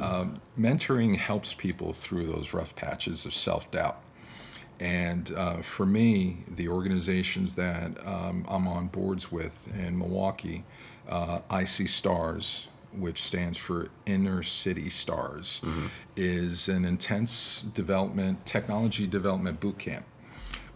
Um, 0.00 0.40
mentoring 0.58 1.16
helps 1.16 1.54
people 1.54 1.92
through 1.92 2.26
those 2.26 2.54
rough 2.54 2.74
patches 2.74 3.24
of 3.26 3.34
self 3.34 3.70
doubt. 3.70 4.02
And 4.80 5.32
uh, 5.36 5.62
for 5.62 5.86
me, 5.86 6.38
the 6.48 6.68
organizations 6.68 7.54
that 7.54 8.04
um, 8.04 8.44
I'm 8.48 8.66
on 8.66 8.88
boards 8.88 9.30
with 9.30 9.72
in 9.76 9.96
Milwaukee, 9.96 10.64
uh, 11.08 11.40
IC 11.52 11.88
Stars, 11.88 12.68
which 12.92 13.22
stands 13.22 13.56
for 13.56 13.90
Inner 14.06 14.42
City 14.42 14.90
Stars, 14.90 15.60
mm-hmm. 15.64 15.86
is 16.16 16.68
an 16.68 16.84
intense 16.84 17.62
development, 17.74 18.44
technology 18.44 19.06
development 19.06 19.60
boot 19.60 19.78
camp 19.78 20.04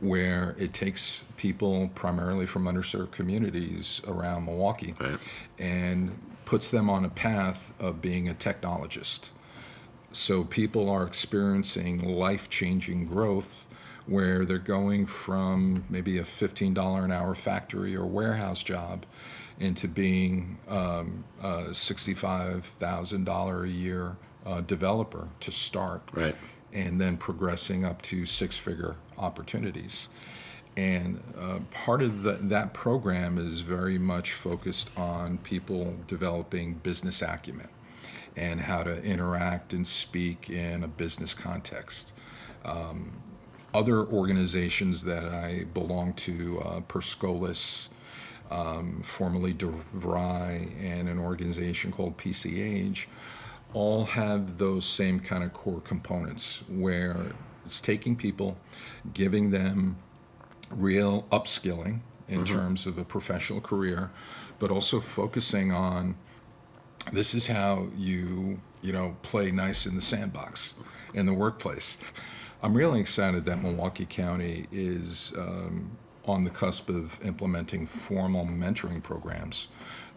where 0.00 0.54
it 0.58 0.74
takes 0.74 1.24
people 1.36 1.88
primarily 1.94 2.46
from 2.46 2.64
underserved 2.64 3.10
communities 3.10 4.00
around 4.06 4.44
Milwaukee 4.44 4.94
right. 5.00 5.18
and 5.58 6.16
puts 6.46 6.70
them 6.70 6.88
on 6.88 7.04
a 7.04 7.10
path 7.10 7.74
of 7.78 8.00
being 8.00 8.30
a 8.30 8.34
technologist. 8.34 9.32
So 10.12 10.44
people 10.44 10.88
are 10.88 11.04
experiencing 11.06 12.02
life 12.02 12.48
changing 12.48 13.04
growth 13.06 13.66
where 14.06 14.46
they're 14.46 14.58
going 14.58 15.04
from 15.04 15.84
maybe 15.90 16.16
a 16.18 16.22
$15 16.22 17.04
an 17.04 17.12
hour 17.12 17.34
factory 17.34 17.94
or 17.94 18.06
warehouse 18.06 18.62
job 18.62 19.04
into 19.58 19.88
being 19.88 20.58
um, 20.68 21.24
a 21.42 21.64
$65,000 21.70 23.64
a 23.64 23.68
year 23.68 24.16
uh, 24.46 24.60
developer 24.62 25.28
to 25.40 25.50
start. 25.50 26.02
Right. 26.12 26.36
And 26.72 27.00
then 27.00 27.16
progressing 27.16 27.84
up 27.84 28.00
to 28.02 28.24
six 28.24 28.56
figure 28.56 28.94
opportunities. 29.18 30.08
And 30.76 31.22
uh, 31.38 31.60
part 31.70 32.02
of 32.02 32.22
the, 32.22 32.32
that 32.32 32.74
program 32.74 33.38
is 33.38 33.60
very 33.60 33.98
much 33.98 34.32
focused 34.32 34.90
on 34.96 35.38
people 35.38 35.96
developing 36.06 36.74
business 36.74 37.22
acumen 37.22 37.68
and 38.36 38.60
how 38.60 38.82
to 38.82 39.02
interact 39.02 39.72
and 39.72 39.86
speak 39.86 40.50
in 40.50 40.84
a 40.84 40.88
business 40.88 41.32
context. 41.32 42.12
Um, 42.64 43.22
other 43.72 44.04
organizations 44.06 45.04
that 45.04 45.24
I 45.24 45.64
belong 45.72 46.12
to, 46.14 46.60
uh, 46.60 46.80
Per 46.80 47.00
Scholas, 47.00 47.88
um, 48.50 49.02
formerly 49.02 49.54
DeVry, 49.54 50.70
and 50.80 51.08
an 51.08 51.18
organization 51.18 51.90
called 51.90 52.16
PCH, 52.16 53.06
all 53.72 54.04
have 54.04 54.58
those 54.58 54.86
same 54.86 55.20
kind 55.20 55.42
of 55.42 55.52
core 55.52 55.80
components 55.80 56.62
where 56.68 57.32
it's 57.64 57.80
taking 57.80 58.16
people, 58.16 58.56
giving 59.12 59.50
them 59.50 59.96
real 60.70 61.26
upskilling 61.30 62.00
in 62.28 62.42
mm-hmm. 62.42 62.54
terms 62.54 62.86
of 62.86 62.98
a 62.98 63.04
professional 63.04 63.60
career, 63.60 64.10
but 64.58 64.70
also 64.70 65.00
focusing 65.00 65.72
on 65.72 66.16
this 67.12 67.34
is 67.34 67.46
how 67.46 67.88
you 67.96 68.60
you 68.82 68.92
know 68.92 69.16
play 69.22 69.50
nice 69.50 69.86
in 69.86 69.94
the 69.94 70.02
sandbox 70.02 70.74
in 71.14 71.26
the 71.26 71.32
workplace. 71.32 71.98
I'm 72.62 72.74
really 72.74 73.00
excited 73.00 73.44
that 73.44 73.62
Milwaukee 73.62 74.06
County 74.06 74.66
is 74.72 75.32
um, 75.36 75.90
on 76.24 76.44
the 76.44 76.50
cusp 76.50 76.88
of 76.88 77.18
implementing 77.24 77.86
formal 77.86 78.44
mentoring 78.44 79.02
programs 79.02 79.68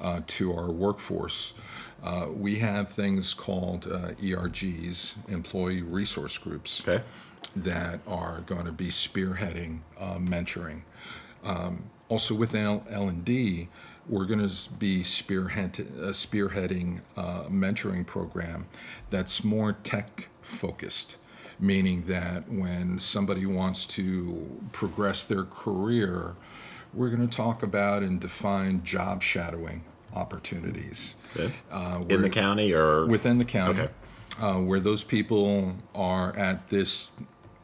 uh, 0.02 0.22
to 0.28 0.54
our 0.54 0.72
workforce. 0.72 1.54
Uh, 2.02 2.28
we 2.34 2.56
have 2.56 2.90
things 2.90 3.34
called 3.34 3.88
uh, 3.88 4.12
ERGs, 4.14 5.16
Employee 5.30 5.82
Resource 5.82 6.38
Groups, 6.38 6.88
okay. 6.88 7.04
That 7.56 8.00
are 8.08 8.42
going 8.46 8.66
to 8.66 8.72
be 8.72 8.88
spearheading 8.88 9.80
uh, 10.00 10.16
mentoring. 10.16 10.82
Um, 11.44 11.84
also 12.10 12.34
within 12.36 12.82
L&D, 12.90 13.68
we're 14.08 14.26
going 14.26 14.48
to 14.48 14.70
be 14.72 15.04
spearhead, 15.04 15.88
uh, 15.98 16.08
spearheading 16.08 17.02
a 17.16 17.50
mentoring 17.50 18.06
program 18.06 18.68
that's 19.10 19.44
more 19.44 19.74
tech 19.74 20.30
focused 20.42 21.18
meaning 21.60 22.04
that 22.08 22.50
when 22.50 22.98
somebody 22.98 23.46
wants 23.46 23.86
to 23.86 24.60
progress 24.72 25.26
their 25.26 25.44
career, 25.44 26.36
we're 26.94 27.10
going 27.10 27.28
to 27.28 27.38
talk 27.38 27.62
about 27.62 28.02
and 28.02 28.20
define 28.20 28.84
job 28.84 29.22
shadowing 29.22 29.84
opportunities. 30.16 31.16
Okay. 31.36 31.54
Uh, 31.70 32.04
in 32.10 32.22
the 32.22 32.30
county 32.30 32.74
or? 32.74 33.06
Within 33.06 33.38
the 33.38 33.46
county. 33.46 33.82
Okay. 33.82 33.94
Uh, 34.40 34.60
where 34.60 34.80
those 34.80 35.04
people 35.04 35.76
are 35.94 36.36
at 36.38 36.70
this 36.70 37.10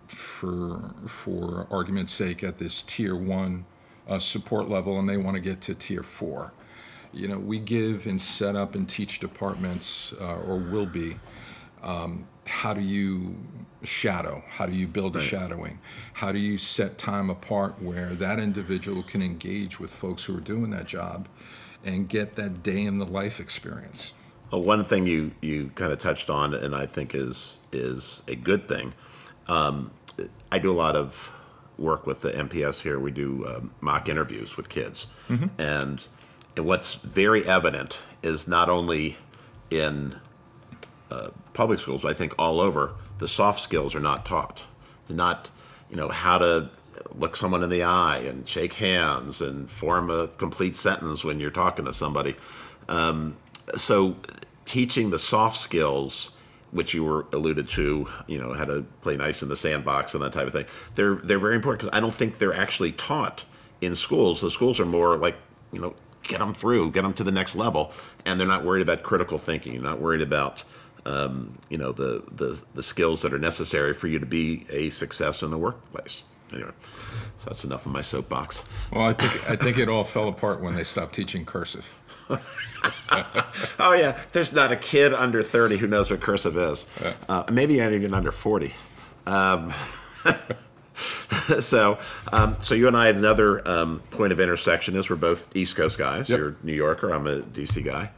for 0.08 0.94
for 1.08 1.68
argument's 1.72 2.14
sake, 2.14 2.44
at 2.44 2.58
this 2.58 2.82
tier 2.82 3.16
one 3.16 3.66
uh, 4.08 4.20
support 4.20 4.70
level, 4.70 5.00
and 5.00 5.08
they 5.08 5.18
want 5.18 5.36
to 5.36 5.42
get 5.42 5.62
to 5.62 5.76
tier 5.76 6.04
four. 6.04 6.54
You 7.14 7.28
know, 7.28 7.40
we 7.40 7.60
give 7.60 8.08
and 8.08 8.22
set 8.22 8.56
up 8.56 8.76
and 8.76 8.88
teach 8.88 9.20
departments, 9.20 10.14
uh, 10.20 10.36
or 10.36 10.58
will 10.58 10.86
be. 10.86 11.18
Um, 11.82 12.28
how 12.46 12.74
do 12.74 12.82
you 12.82 13.36
shadow? 13.84 14.44
How 14.48 14.66
do 14.66 14.76
you 14.76 14.88
build 14.88 15.16
a 15.16 15.22
shadowing? 15.22 15.80
How 16.14 16.32
do 16.32 16.40
you 16.40 16.58
set 16.58 16.98
time 16.98 17.30
apart 17.30 17.82
where 17.82 18.10
that 18.16 18.40
individual 18.40 19.04
can 19.04 19.22
engage 19.22 19.80
with 19.80 19.96
folks 19.96 20.24
who 20.26 20.38
are 20.38 20.42
doing 20.42 20.72
that 20.72 20.88
job 20.88 21.28
and 21.84 22.10
get 22.10 22.36
that 22.36 22.64
day 22.64 22.84
in 22.84 22.98
the 22.98 23.06
life 23.06 23.40
experience? 23.40 24.14
Well, 24.52 24.62
one 24.62 24.84
thing 24.84 25.08
you, 25.08 25.32
you 25.42 25.72
kind 25.76 25.92
of 25.92 26.00
touched 26.00 26.30
on, 26.30 26.54
and 26.54 26.76
I 26.76 26.86
think 26.86 27.16
is 27.16 27.58
is 27.72 28.24
a 28.28 28.36
good 28.36 28.68
thing. 28.68 28.94
Um, 29.48 29.92
I 30.52 30.60
do 30.60 30.72
a 30.72 30.74
lot 30.74 30.96
of 30.96 31.30
work 31.78 32.08
with 32.08 32.22
the 32.22 32.32
MPS 32.32 32.82
here. 32.82 33.00
We 33.00 33.12
do 33.12 33.46
um, 33.48 33.72
mock 33.82 34.08
interviews 34.10 34.56
with 34.58 34.70
kids, 34.70 35.08
and, 35.58 36.02
and 36.56 36.66
what's 36.66 36.96
very 36.96 37.46
evident 37.46 37.98
is 38.24 38.48
not 38.48 38.70
only 38.70 39.18
in 39.70 40.16
uh, 41.12 41.30
public 41.54 41.80
schools, 41.80 42.02
but 42.02 42.12
I 42.12 42.14
think 42.14 42.34
all 42.40 42.60
over, 42.60 42.94
the 43.20 43.28
soft 43.28 43.60
skills 43.60 43.96
are 43.96 44.00
not 44.00 44.26
taught. 44.26 44.64
They're 45.08 45.18
not, 45.18 45.50
you 45.90 45.96
know, 45.96 46.10
how 46.10 46.38
to 46.38 46.70
look 47.14 47.36
someone 47.36 47.64
in 47.64 47.70
the 47.70 47.84
eye 47.84 48.20
and 48.20 48.48
shake 48.48 48.74
hands 48.74 49.42
and 49.42 49.70
form 49.70 50.10
a 50.10 50.28
complete 50.28 50.76
sentence 50.76 51.24
when 51.24 51.40
you're 51.40 51.52
talking 51.52 51.86
to 51.86 51.94
somebody. 51.94 52.36
Um, 52.88 53.38
so, 53.76 54.16
teaching 54.66 55.10
the 55.10 55.20
soft 55.20 55.58
skills, 55.58 56.32
which 56.72 56.94
you 56.94 57.04
were 57.04 57.26
alluded 57.32 57.70
to, 57.70 58.08
you 58.28 58.38
know, 58.38 58.54
how 58.54 58.66
to 58.66 58.84
play 59.02 59.16
nice 59.16 59.42
in 59.42 59.50
the 59.50 59.56
sandbox 59.56 60.14
and 60.14 60.24
that 60.24 60.34
type 60.34 60.48
of 60.48 60.54
thing, 60.54 60.66
they're 60.96 61.16
they're 61.16 61.40
very 61.40 61.56
important 61.56 61.82
because 61.82 61.98
I 61.98 62.02
don't 62.02 62.16
think 62.16 62.38
they're 62.38 62.54
actually 62.54 62.92
taught 62.94 63.44
in 63.82 63.96
schools. 63.96 64.42
The 64.42 64.52
schools 64.52 64.80
are 64.80 64.86
more 64.86 65.18
like, 65.18 65.36
you 65.72 65.80
know, 65.80 65.96
get 66.24 66.40
them 66.40 66.54
through, 66.54 66.92
get 66.92 67.04
them 67.04 67.14
to 67.14 67.24
the 67.24 67.32
next 67.32 67.56
level, 67.56 67.92
and 68.26 68.40
they're 68.40 68.48
not 68.48 68.64
worried 68.64 68.82
about 68.82 69.04
critical 69.04 69.38
thinking. 69.38 69.74
You're 69.74 69.84
not 69.84 70.02
worried 70.02 70.22
about 70.22 70.64
um, 71.06 71.58
you 71.70 71.78
know 71.78 71.92
the, 71.92 72.24
the 72.32 72.62
the 72.74 72.84
skills 72.84 73.22
that 73.22 73.34
are 73.34 73.40
necessary 73.40 73.94
for 73.94 74.08
you 74.08 74.20
to 74.20 74.26
be 74.26 74.66
a 74.70 74.90
success 74.90 75.44
in 75.44 75.52
the 75.52 75.58
workplace. 75.58 76.24
Anyway, 76.54 76.72
so 77.40 77.46
that's 77.46 77.64
enough 77.64 77.86
of 77.86 77.92
my 77.92 78.02
soapbox. 78.02 78.64
Well, 78.92 79.04
I 79.04 79.14
think 79.14 79.50
I 79.50 79.56
think 79.56 79.78
it 79.78 79.90
all 79.90 80.04
fell 80.04 80.28
apart 80.28 80.62
when 80.62 80.76
they 80.76 80.84
stopped 80.84 81.14
teaching 81.14 81.46
cursive. 81.46 81.88
Oh 83.80 83.94
yeah, 83.94 84.20
there's 84.32 84.54
not 84.54 84.72
a 84.72 84.76
kid 84.76 85.14
under 85.14 85.42
30 85.42 85.78
who 85.78 85.88
knows 85.88 86.10
what 86.10 86.22
cursive 86.22 86.58
is. 86.58 86.86
Uh, 87.30 87.44
maybe 87.52 87.78
not 87.78 87.94
even 87.94 88.14
under 88.14 88.32
40. 88.32 88.74
Um, 89.26 89.74
so, 91.60 91.98
um, 92.32 92.58
so 92.62 92.76
you 92.76 92.88
and 92.88 92.96
I, 92.96 93.10
another 93.10 93.68
um, 93.68 94.00
point 94.12 94.32
of 94.32 94.40
intersection 94.40 94.96
is 94.96 95.10
we're 95.10 95.16
both 95.16 95.56
East 95.56 95.76
Coast 95.76 95.98
guys. 95.98 96.30
Yep. 96.30 96.40
You're 96.40 96.50
a 96.50 96.56
New 96.64 96.74
Yorker. 96.74 97.12
I'm 97.12 97.28
a 97.28 97.42
DC 97.42 97.84
guy, 97.84 98.12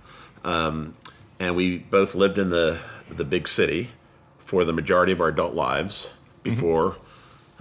um, 0.44 0.96
and 1.40 1.56
we 1.56 1.80
both 1.80 2.16
lived 2.16 2.38
in 2.38 2.50
the 2.50 2.80
the 3.10 3.26
big 3.26 3.48
city 3.48 3.90
for 4.38 4.64
the 4.64 4.74
majority 4.74 5.12
of 5.12 5.22
our 5.22 5.30
adult 5.30 5.54
lives 5.54 6.10
before. 6.44 6.98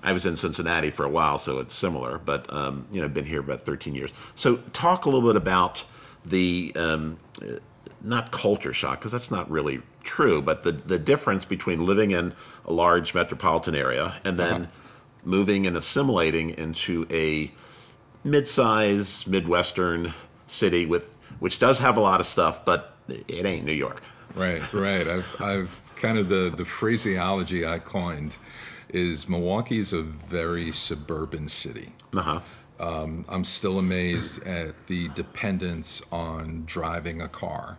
I 0.03 0.13
was 0.13 0.27
in 0.27 0.37
Cincinnati 0.37 0.91
for 0.91 1.05
a 1.05 1.09
while, 1.09 1.39
so 1.39 1.59
it's 1.59 1.75
similar. 1.75 2.19
But 2.19 2.53
um, 2.53 2.87
you 2.93 3.01
know, 3.01 3.09
been 3.09 3.25
here 3.25 3.41
about 3.41 3.63
13 3.63 3.95
years. 3.95 4.11
So, 4.37 4.57
talk 4.73 5.05
a 5.05 5.09
little 5.09 5.29
bit 5.29 5.37
about 5.37 5.85
the 6.27 6.73
um, 6.77 7.19
uh, 7.43 7.57
not 8.03 8.31
culture 8.33 8.73
shock 8.73 9.01
because 9.01 9.13
that's 9.13 9.31
not 9.31 9.51
really 9.51 9.81
true, 10.05 10.43
but 10.43 10.63
the 10.63 10.73
the 10.73 10.99
difference 10.99 11.45
between 11.45 11.87
living 11.87 12.11
in 12.11 12.35
a 12.65 12.73
large 12.73 13.15
metropolitan 13.15 13.75
area 13.75 14.21
and 14.25 14.39
then 14.39 14.69
moving 15.25 15.67
and 15.67 15.77
assimilating 15.77 16.51
into 16.51 17.07
a 17.11 17.51
mid-size 18.23 19.27
midwestern 19.27 20.13
city 20.47 20.87
with 20.87 21.17
which 21.39 21.59
does 21.59 21.79
have 21.79 21.97
a 21.97 22.01
lot 22.01 22.21
of 22.21 22.27
stuff, 22.27 22.65
but 22.65 22.97
it 23.09 23.45
ain't 23.45 23.65
New 23.65 23.73
York. 23.73 24.03
Right, 24.35 24.73
right. 24.73 25.07
I've, 25.07 25.41
I've 25.41 25.93
kind 25.97 26.19
of 26.19 26.29
the, 26.29 26.53
the 26.55 26.65
phraseology 26.65 27.67
I 27.67 27.79
coined 27.79 28.37
is 28.89 29.29
Milwaukee's 29.29 29.93
a 29.93 30.03
very 30.03 30.73
suburban 30.73 31.49
city. 31.49 31.93
Uh 32.15 32.23
huh. 32.23 32.41
Um, 32.79 33.25
I'm 33.29 33.45
still 33.45 33.79
amazed 33.79 34.47
at 34.47 34.75
the 34.87 35.09
dependence 35.11 36.03
on 36.13 36.65
driving 36.67 37.23
a 37.23 37.29
car 37.29 37.79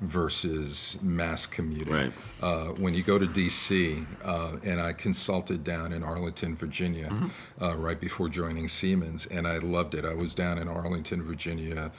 versus 0.00 0.98
mass 1.00 1.46
commuting. 1.46 1.92
Right. 1.92 2.12
Uh, 2.42 2.66
when 2.80 2.92
you 2.92 3.04
go 3.04 3.18
to 3.20 3.26
DC, 3.26 4.04
uh, 4.24 4.56
and 4.64 4.80
I 4.80 4.92
consulted 4.92 5.62
down 5.62 5.92
in 5.92 6.02
Arlington, 6.02 6.56
Virginia, 6.56 7.30
uh, 7.60 7.76
right 7.76 8.00
before 8.00 8.28
joining 8.28 8.66
Siemens, 8.66 9.26
and 9.26 9.46
I 9.46 9.58
loved 9.58 9.94
it. 9.94 10.04
I 10.04 10.14
was 10.14 10.34
down 10.34 10.58
in 10.58 10.66
Arlington, 10.68 11.22
Virginia. 11.22 11.92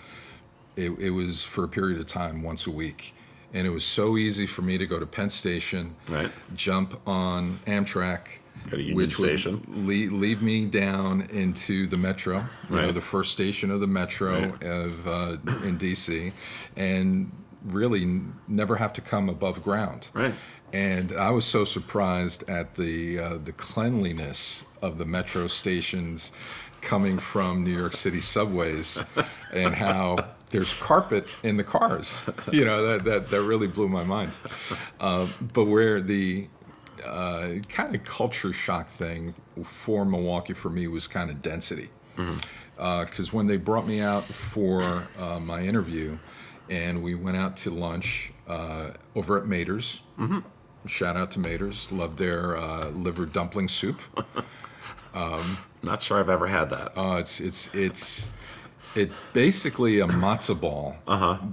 It, 0.75 0.91
it 0.99 1.11
was 1.11 1.43
for 1.43 1.63
a 1.63 1.67
period 1.69 1.99
of 1.99 2.05
time 2.05 2.43
once 2.43 2.67
a 2.67 2.71
week. 2.71 3.15
And 3.53 3.65
it 3.65 3.69
was 3.69 3.85
so 3.85 4.17
easy 4.17 4.47
for 4.47 4.63
me 4.63 4.77
to 4.79 4.85
go 4.87 4.99
to 4.99 5.05
Penn 5.05 5.29
Station, 5.29 5.95
Right. 6.09 6.31
jump 6.55 6.99
on 7.07 7.59
Amtrak, 7.67 7.85
Go 7.85 7.87
to 7.87 8.27
Union 8.27 8.42
which 8.93 9.15
Station. 9.15 9.63
would 9.67 9.85
lead, 9.85 10.11
lead 10.11 10.41
me 10.41 10.65
down 10.65 11.21
into 11.31 11.85
the 11.87 11.97
metro, 11.97 12.45
you 12.69 12.75
know, 12.81 12.91
the 12.91 13.01
first 13.01 13.31
station 13.31 13.69
of 13.71 13.79
the 13.79 13.87
metro 13.87 14.41
Right. 14.41 14.63
of 14.63 15.07
uh, 15.07 15.37
in 15.63 15.77
DC, 15.77 16.31
and 16.75 17.31
really 17.65 18.21
never 18.47 18.75
have 18.75 18.93
to 18.93 19.01
come 19.01 19.29
above 19.29 19.61
ground. 19.63 20.09
Right. 20.13 20.33
And 20.71 21.11
I 21.13 21.29
was 21.29 21.45
so 21.45 21.63
surprised 21.65 22.49
at 22.49 22.73
the 22.75 23.19
uh, 23.19 23.37
the 23.43 23.51
cleanliness 23.51 24.63
of 24.81 24.97
the 24.97 25.05
metro 25.05 25.47
stations 25.47 26.31
coming 26.81 27.17
from 27.19 27.63
New 27.63 27.77
York 27.77 27.93
City 27.93 28.21
subways, 28.21 29.01
and 29.53 29.75
how 29.75 30.17
there's 30.49 30.73
carpet 30.73 31.27
in 31.43 31.57
the 31.57 31.63
cars. 31.63 32.21
You 32.51 32.65
know 32.65 32.85
that 32.87 33.03
that, 33.05 33.29
that 33.29 33.41
really 33.43 33.67
blew 33.67 33.87
my 33.87 34.03
mind. 34.03 34.31
Uh, 34.99 35.27
but 35.53 35.65
where 35.65 36.01
the 36.01 36.47
uh, 37.05 37.55
kind 37.69 37.95
of 37.95 38.03
culture 38.03 38.53
shock 38.53 38.89
thing 38.89 39.33
for 39.63 40.05
Milwaukee 40.05 40.53
for 40.53 40.69
me 40.69 40.87
was 40.87 41.07
kind 41.07 41.29
of 41.29 41.41
density. 41.41 41.89
Because 42.75 43.31
when 43.31 43.47
they 43.47 43.57
brought 43.57 43.87
me 43.87 44.01
out 44.01 44.23
for 44.25 45.07
uh, 45.17 45.39
my 45.39 45.61
interview, 45.61 46.17
and 46.69 47.03
we 47.03 47.13
went 47.15 47.37
out 47.37 47.55
to 47.57 47.69
lunch 47.69 48.31
uh, 48.47 48.91
over 49.15 49.37
at 49.37 49.45
Mader's. 49.45 50.01
Shout 50.85 51.15
out 51.15 51.31
to 51.31 51.39
Mader's. 51.39 51.91
Love 51.91 52.17
their 52.17 52.57
uh, 52.57 52.89
liver 52.89 53.25
dumpling 53.25 53.67
soup. 53.67 53.99
Not 55.83 56.01
sure 56.01 56.19
I've 56.19 56.29
ever 56.29 56.47
had 56.47 56.69
that. 56.71 56.97
Uh, 56.97 57.17
it's 57.19 57.39
it's 57.39 57.73
it's 57.75 58.29
it 58.95 59.11
basically 59.33 59.99
a 59.99 60.07
matzo 60.07 60.59
ball, 60.59 60.95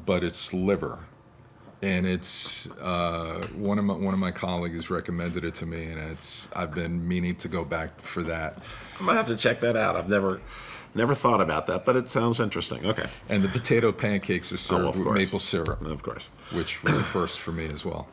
but 0.06 0.24
it's 0.24 0.52
liver, 0.52 0.98
and 1.82 2.06
it's 2.06 2.66
uh, 2.80 3.42
one 3.56 3.78
of 3.78 3.84
my 3.84 3.94
one 3.94 4.12
of 4.14 4.20
my 4.20 4.30
colleagues 4.30 4.90
recommended 4.90 5.44
it 5.44 5.54
to 5.54 5.66
me, 5.66 5.84
and 5.86 5.98
it's 6.12 6.48
I've 6.54 6.74
been 6.74 7.06
meaning 7.06 7.36
to 7.36 7.48
go 7.48 7.64
back 7.64 8.00
for 8.00 8.22
that. 8.24 8.58
I 8.98 9.02
might 9.02 9.14
have 9.14 9.26
to 9.28 9.36
check 9.36 9.60
that 9.60 9.76
out. 9.76 9.96
I've 9.96 10.08
never 10.08 10.40
never 10.94 11.14
thought 11.14 11.40
about 11.40 11.66
that, 11.68 11.84
but 11.84 11.96
it 11.96 12.08
sounds 12.08 12.40
interesting. 12.40 12.84
Okay. 12.84 13.06
And 13.28 13.42
the 13.42 13.48
potato 13.48 13.92
pancakes 13.92 14.52
are 14.52 14.56
served 14.56 14.96
Oh, 14.98 15.04
with 15.04 15.14
maple 15.14 15.38
syrup. 15.38 15.80
Of 15.86 16.02
course. 16.02 16.30
which 16.52 16.82
was 16.82 16.98
a 16.98 17.02
first 17.04 17.38
for 17.40 17.52
me 17.52 17.66
as 17.66 17.84
well. 17.84 18.08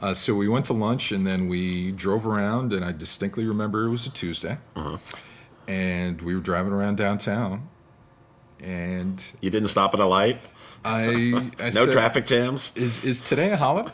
Uh, 0.00 0.14
so 0.14 0.34
we 0.34 0.48
went 0.48 0.64
to 0.66 0.72
lunch 0.72 1.12
and 1.12 1.24
then 1.26 1.46
we 1.46 1.92
drove 1.92 2.26
around, 2.26 2.72
and 2.72 2.84
I 2.84 2.90
distinctly 2.90 3.46
remember 3.46 3.84
it 3.84 3.90
was 3.90 4.06
a 4.06 4.10
Tuesday, 4.10 4.58
Uh-huh. 4.74 4.96
and 5.68 6.20
we 6.22 6.34
were 6.34 6.40
driving 6.40 6.72
around 6.72 6.96
downtown, 6.96 7.68
and 8.60 9.22
You 9.40 9.50
didn't 9.50 9.68
stop 9.68 9.94
at 9.94 10.00
a 10.00 10.06
light? 10.06 10.40
I, 10.84 11.50
I 11.58 11.70
No 11.70 11.84
said, 11.86 11.92
traffic 11.92 12.26
jams? 12.26 12.72
Is 12.74 13.04
is 13.04 13.20
today 13.20 13.50
a 13.52 13.56
holiday? 13.56 13.92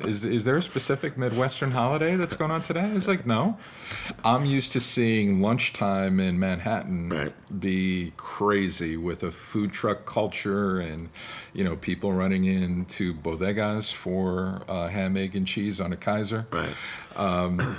Is 0.00 0.24
is 0.24 0.44
there 0.44 0.56
a 0.56 0.62
specific 0.62 1.16
Midwestern 1.16 1.70
holiday 1.70 2.16
that's 2.16 2.34
going 2.36 2.50
on 2.50 2.62
today? 2.62 2.90
It's 2.94 3.06
like 3.06 3.26
no. 3.26 3.56
I'm 4.24 4.44
used 4.44 4.72
to 4.72 4.80
seeing 4.80 5.40
lunchtime 5.40 6.18
in 6.20 6.38
Manhattan 6.38 7.10
Right. 7.10 7.60
be 7.60 8.12
crazy 8.16 8.96
with 8.96 9.22
a 9.22 9.30
food 9.30 9.72
truck 9.72 10.04
culture 10.04 10.80
and 10.80 11.10
you 11.52 11.62
know 11.62 11.76
people 11.76 12.12
running 12.12 12.44
into 12.44 13.14
bodegas 13.14 13.92
for 13.92 14.62
uh, 14.68 14.88
ham, 14.88 15.16
egg, 15.16 15.36
and 15.36 15.46
cheese 15.46 15.80
on 15.80 15.92
a 15.92 15.96
Kaiser 15.96 16.46
Right. 16.50 16.74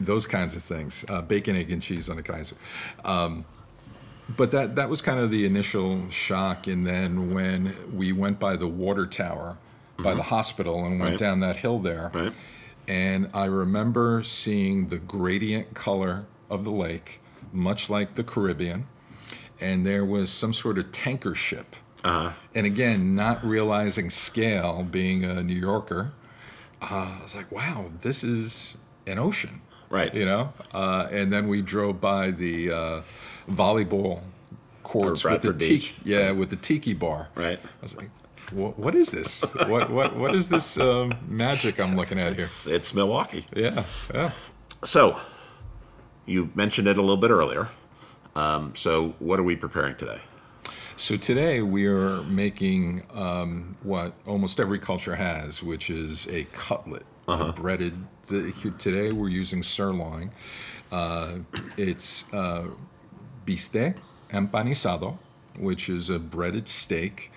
those 0.00 0.26
kinds 0.26 0.56
of 0.56 0.62
things, 0.62 1.06
uh, 1.08 1.22
bacon, 1.22 1.56
egg, 1.56 1.72
and 1.72 1.80
cheese 1.80 2.10
on 2.10 2.18
a 2.18 2.22
Kaiser. 2.22 2.56
Um, 3.04 3.46
but 4.28 4.50
that 4.52 4.74
that 4.76 4.88
was 4.88 5.02
kind 5.02 5.20
of 5.20 5.30
the 5.30 5.44
initial 5.46 6.08
shock, 6.10 6.66
and 6.66 6.86
then 6.86 7.32
when 7.32 7.74
we 7.94 8.12
went 8.12 8.38
by 8.38 8.56
the 8.56 8.66
water 8.66 9.06
tower, 9.06 9.56
by 9.98 10.14
the 10.14 10.22
hospital, 10.24 10.84
and 10.84 10.98
went 11.00 11.02
Mm-hmm. 11.02 11.10
Right. 11.12 11.18
down 11.18 11.40
that 11.40 11.56
hill 11.56 11.78
there, 11.78 12.10
Right. 12.14 12.32
and 12.88 13.30
I 13.34 13.44
remember 13.46 14.22
seeing 14.22 14.88
the 14.88 14.98
gradient 14.98 15.74
color 15.74 16.26
of 16.50 16.64
the 16.64 16.70
lake, 16.70 17.20
much 17.52 17.88
like 17.90 18.14
the 18.14 18.24
Caribbean, 18.24 18.86
and 19.60 19.86
there 19.86 20.04
was 20.04 20.30
some 20.30 20.52
sort 20.52 20.78
of 20.78 20.92
tanker 20.92 21.34
ship. 21.34 21.76
Uh-huh. 22.04 22.32
And 22.54 22.66
again, 22.66 23.14
not 23.16 23.44
realizing 23.44 24.10
scale, 24.10 24.82
being 24.88 25.24
a 25.24 25.42
New 25.42 25.54
Yorker, 25.58 26.12
uh, 26.82 27.16
I 27.18 27.22
was 27.22 27.34
like, 27.34 27.50
wow, 27.50 27.90
this 28.02 28.22
is 28.22 28.76
an 29.06 29.18
ocean. 29.18 29.62
Right. 29.88 30.12
You 30.14 30.26
know, 30.26 30.52
uh, 30.74 31.08
and 31.10 31.32
then 31.32 31.48
we 31.48 31.62
drove 31.62 32.00
by 32.00 32.32
the 32.32 32.70
uh, 32.70 33.00
volleyball 33.48 34.22
courts 34.82 35.24
with 35.24 35.42
the 35.42 35.52
tiki, 35.52 35.92
yeah, 36.04 36.30
with 36.32 36.50
the 36.50 36.56
tiki 36.56 36.94
bar. 36.94 37.28
Right. 37.34 37.58
I 37.62 37.82
was 37.82 37.96
like, 37.96 38.10
what, 38.52 38.78
what 38.78 38.94
is 38.94 39.10
this? 39.10 39.42
what 39.66 39.90
what 39.90 40.16
what 40.16 40.34
is 40.34 40.48
this 40.48 40.78
um, 40.78 41.12
magic 41.28 41.80
I'm 41.80 41.96
looking 41.96 42.18
at 42.18 42.34
here? 42.34 42.44
It's, 42.44 42.66
it's 42.66 42.94
Milwaukee. 42.94 43.46
Yeah, 43.54 43.84
yeah. 44.14 44.30
So, 44.84 45.18
you 46.26 46.50
mentioned 46.54 46.88
it 46.88 46.98
a 46.98 47.00
little 47.00 47.16
bit 47.16 47.30
earlier. 47.30 47.68
Um, 48.34 48.74
so, 48.76 49.14
what 49.18 49.40
are 49.40 49.42
we 49.42 49.56
preparing 49.56 49.96
today? 49.96 50.20
So 50.98 51.18
today 51.18 51.60
we 51.60 51.86
are 51.86 52.22
making 52.22 53.02
um, 53.12 53.76
what 53.82 54.14
almost 54.26 54.58
every 54.58 54.78
culture 54.78 55.14
has, 55.14 55.62
which 55.62 55.90
is 55.90 56.26
a 56.28 56.44
cutlet, 56.52 57.04
a 57.28 57.52
breaded. 57.52 57.92
The, 58.28 58.50
today 58.78 59.12
we're 59.12 59.28
using 59.28 59.62
sirloin. 59.62 60.30
Uh, 60.90 61.40
it's 61.76 62.32
uh, 62.32 62.68
bistec 63.46 63.96
empanizado, 64.30 65.18
which 65.58 65.88
is 65.88 66.10
a 66.10 66.18
breaded 66.18 66.68
steak. 66.68 67.32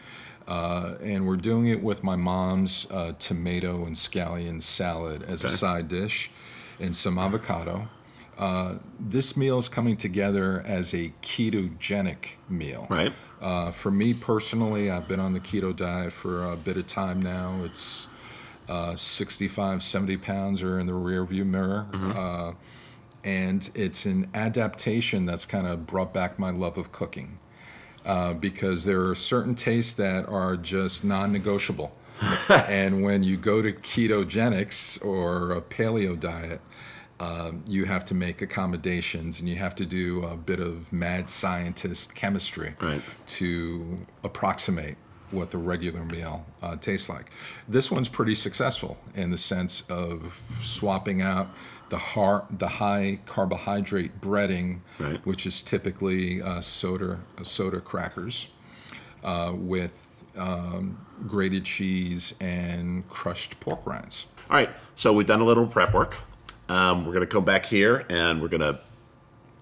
Uh, 0.47 0.95
and 1.03 1.27
we're 1.27 1.37
doing 1.37 1.67
it 1.67 1.81
with 1.83 2.03
my 2.03 2.15
mom's 2.15 2.87
uh, 2.89 3.13
tomato 3.19 3.85
and 3.85 3.95
scallion 3.95 4.61
salad 4.61 5.21
as 5.23 5.43
a 5.43 5.49
side 5.49 5.87
dish 5.87 6.31
and 6.79 6.95
some 6.95 7.19
avocado. 7.19 7.87
Uh, 8.39 8.75
this 8.99 9.37
meal 9.37 9.59
is 9.59 9.69
coming 9.69 9.95
together 9.97 10.63
as 10.65 10.93
a 10.93 11.13
ketogenic 11.21 12.37
meal. 12.47 12.87
Right. 12.89 13.13
Uh, 13.41 13.69
for 13.69 13.91
me 13.91 14.13
personally, 14.13 14.89
I've 14.89 15.07
been 15.07 15.19
on 15.19 15.33
the 15.33 15.39
keto 15.39 15.75
diet 15.75 16.13
for 16.13 16.51
a 16.51 16.55
bit 16.55 16.77
of 16.77 16.87
time 16.87 17.21
now. 17.21 17.61
It's 17.63 18.07
uh, 18.67 18.95
65, 18.95 19.83
70 19.83 20.17
pounds 20.17 20.63
are 20.63 20.79
in 20.79 20.87
the 20.87 20.93
rear 20.93 21.25
view 21.25 21.45
mirror. 21.45 21.85
Uh, 21.93 22.53
and 23.23 23.69
it's 23.75 24.05
an 24.05 24.29
adaptation 24.33 25.25
that's 25.25 25.45
kind 25.45 25.67
of 25.67 25.85
brought 25.85 26.13
back 26.13 26.39
my 26.39 26.51
love 26.51 26.77
of 26.77 26.91
cooking 26.91 27.39
uh, 28.05 28.33
because 28.33 28.85
there 28.85 29.05
are 29.07 29.15
certain 29.15 29.55
tastes 29.55 29.93
that 29.93 30.27
are 30.27 30.55
just 30.55 31.03
non 31.03 31.31
negotiable. 31.31 31.95
and 32.67 33.01
when 33.01 33.23
you 33.23 33.37
go 33.37 33.61
to 33.61 33.71
ketogenics 33.71 35.03
or 35.05 35.51
a 35.51 35.61
paleo 35.61 36.19
diet, 36.19 36.59
um, 37.19 37.63
you 37.67 37.85
have 37.85 38.05
to 38.05 38.13
make 38.15 38.41
accommodations 38.41 39.39
and 39.39 39.49
you 39.49 39.55
have 39.57 39.75
to 39.75 39.85
do 39.85 40.23
a 40.25 40.37
bit 40.37 40.59
of 40.59 40.91
mad 40.93 41.29
scientist 41.29 42.15
chemistry 42.15 42.75
Right. 42.81 43.01
to 43.27 44.05
approximate 44.23 44.95
what 45.31 45.51
the 45.51 45.57
regular 45.57 46.03
meal 46.05 46.45
uh, 46.63 46.75
tastes 46.77 47.09
like. 47.09 47.29
This 47.67 47.91
one's 47.91 48.09
pretty 48.09 48.35
successful 48.35 48.97
in 49.15 49.31
the 49.31 49.37
sense 49.37 49.81
of 49.89 50.41
swapping 50.61 51.21
out 51.21 51.49
the, 51.89 51.97
har- 51.97 52.45
the 52.49 52.67
high 52.67 53.19
carbohydrate 53.25 54.21
breading, 54.21 54.79
Right. 54.99 55.23
which 55.25 55.45
is 55.45 55.61
typically 55.61 56.41
uh, 56.41 56.61
soda 56.61 57.19
soda 57.43 57.79
crackers, 57.81 58.47
uh, 59.23 59.53
with 59.55 60.23
um, 60.37 61.05
grated 61.27 61.65
cheese 61.65 62.33
and 62.39 63.07
crushed 63.09 63.59
pork 63.59 63.85
rinds. 63.85 64.25
All 64.49 64.55
right. 64.57 64.69
So, 64.95 65.13
we've 65.13 65.27
done 65.27 65.41
a 65.41 65.45
little 65.45 65.67
prep 65.67 65.93
work. 65.93 66.15
Um, 66.69 67.05
we're 67.05 67.13
going 67.13 67.25
to 67.25 67.31
come 67.31 67.45
back 67.45 67.65
here 67.65 68.05
and 68.09 68.41
we're 68.41 68.47
going 68.47 68.61
to 68.61 68.79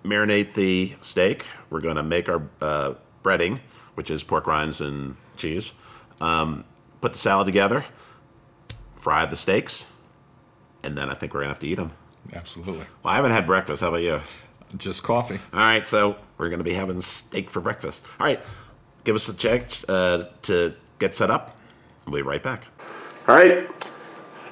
marinate 0.03 0.53
the 0.53 0.93
steak. 1.01 1.45
We're 1.69 1.79
going 1.81 1.95
to 1.95 2.03
make 2.03 2.27
our 2.29 2.41
uh, 2.61 2.93
breading, 3.23 3.59
which 3.95 4.09
is 4.11 4.23
pork 4.23 4.45
rinds 4.47 4.81
and 4.81 5.15
cheese. 5.37 5.71
Um, 6.19 6.65
put 7.01 7.13
the 7.13 7.17
salad 7.19 7.45
together, 7.45 7.85
fry 8.95 9.25
the 9.25 9.35
steaks, 9.37 9.85
and 10.83 10.97
then 10.97 11.09
I 11.09 11.13
think 11.13 11.33
we're 11.33 11.41
going 11.41 11.49
to 11.49 11.53
have 11.53 11.59
to 11.59 11.67
eat 11.67 11.75
them. 11.75 11.91
Absolutely. 12.33 12.85
Well, 13.03 13.13
I 13.13 13.15
haven't 13.15 13.31
had 13.31 13.45
breakfast. 13.45 13.81
How 13.81 13.89
about 13.89 14.01
you? 14.01 14.21
Just 14.77 15.03
coffee. 15.03 15.39
All 15.53 15.59
right, 15.59 15.85
so 15.85 16.17
we're 16.37 16.49
going 16.49 16.59
to 16.59 16.63
be 16.65 16.73
having 16.73 16.99
steak 17.01 17.49
for 17.49 17.61
breakfast. 17.61 18.03
All 18.19 18.25
right, 18.25 18.39
give 19.05 19.15
us 19.15 19.29
a 19.29 19.33
check 19.33 19.69
uh, 19.87 20.25
to 20.43 20.73
get 20.99 21.15
set 21.15 21.29
up. 21.29 21.55
We'll 22.05 22.15
be 22.15 22.21
right 22.21 22.43
back. 22.43 22.65
All 23.27 23.35
right, 23.35 23.67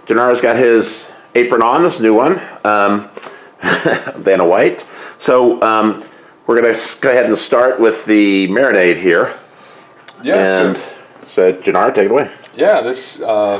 Genaro's 0.06 0.42
got 0.42 0.56
his 0.56 1.10
apron 1.36 1.62
on, 1.62 1.84
this 1.84 2.00
new 2.00 2.14
one, 2.14 2.40
um, 2.64 3.10
Vanna 4.16 4.46
White. 4.46 4.86
So 5.20 5.62
um, 5.62 6.04
we're 6.48 6.62
going 6.62 6.74
to 6.74 6.98
go 7.02 7.12
ahead 7.12 7.26
and 7.26 7.38
start 7.38 7.80
with 7.80 8.06
the 8.06 8.48
marinade 8.48 8.98
here. 8.98 9.38
Yeah. 10.24 10.68
and 10.68 10.84
so, 11.26 11.54
Genaro, 11.54 11.94
take 11.94 12.06
it 12.06 12.12
away. 12.12 12.32
Yeah, 12.56 12.82
this 12.82 13.20
uh, 13.22 13.60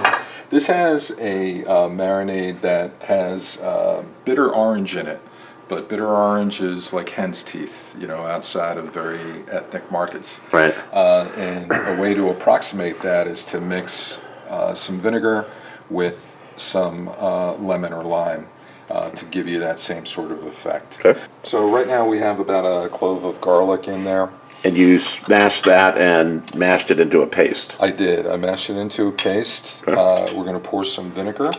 this 0.50 0.68
has 0.68 1.12
a 1.20 1.64
uh, 1.66 1.90
marinade 1.90 2.62
that 2.62 2.92
has 3.04 3.58
uh, 3.60 4.04
bitter 4.24 4.50
orange 4.50 4.96
in 4.96 5.08
it, 5.08 5.22
but 5.68 5.90
bitter 5.90 6.08
orange 6.08 6.62
is 6.62 6.94
like 6.94 7.10
hen's 7.10 7.44
teeth, 7.44 7.96
you 8.00 8.08
know, 8.08 8.26
outside 8.26 8.78
of 8.78 8.94
very 8.94 9.44
ethnic 9.50 9.92
markets. 9.92 10.42
Right. 10.52 10.76
Uh, 10.92 11.30
and 11.36 11.72
a 11.72 12.00
way 12.00 12.14
to 12.14 12.30
approximate 12.30 13.02
that 13.02 13.28
is 13.28 13.44
to 13.46 13.60
mix 13.60 14.20
uh, 14.48 14.74
some 14.74 15.00
vinegar 15.00 15.50
with 15.90 16.38
some 16.56 17.10
uh, 17.10 17.54
lemon 17.56 17.94
or 17.94 18.04
lime. 18.04 18.48
Uh, 18.88 19.10
to 19.10 19.26
give 19.26 19.48
you 19.48 19.58
that 19.58 19.80
same 19.80 20.06
sort 20.06 20.32
of 20.32 20.44
effect. 20.46 21.04
Okay. 21.04 21.20
So 21.42 21.74
right 21.74 21.88
now 21.88 22.08
we 22.08 22.20
have 22.20 22.40
about 22.40 22.66
a 22.66 22.88
clove 22.88 23.24
of 23.24 23.42
garlic 23.42 23.88
in 23.88 24.04
there. 24.04 24.30
And 24.66 24.76
you 24.76 25.00
smashed 25.00 25.66
that 25.66 25.98
and 25.98 26.54
mashed 26.56 26.90
it 26.90 27.00
into 27.00 27.22
a 27.22 27.28
paste. 27.28 27.76
I 27.80 27.92
did. 27.92 28.26
I 28.26 28.36
mashed 28.36 28.72
it 28.72 28.78
into 28.78 29.08
a 29.08 29.12
paste. 29.12 29.84
Uh, 29.88 30.26
we're 30.36 30.44
going 30.44 30.60
to 30.60 30.60
pour 30.60 30.84
some 30.84 31.12
vinegar 31.12 31.52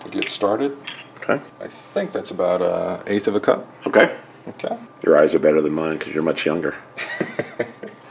to 0.00 0.08
get 0.08 0.28
started. 0.28 0.78
Okay. 1.16 1.42
I 1.60 1.66
think 1.66 2.12
that's 2.12 2.30
about 2.30 2.62
an 2.62 3.02
eighth 3.08 3.26
of 3.26 3.34
a 3.34 3.40
cup. 3.40 3.66
Okay. 3.86 4.16
Okay. 4.46 4.78
Your 5.02 5.18
eyes 5.18 5.34
are 5.34 5.40
better 5.40 5.60
than 5.60 5.72
mine 5.72 5.98
because 5.98 6.14
you're 6.14 6.22
much 6.22 6.46
younger. 6.46 6.76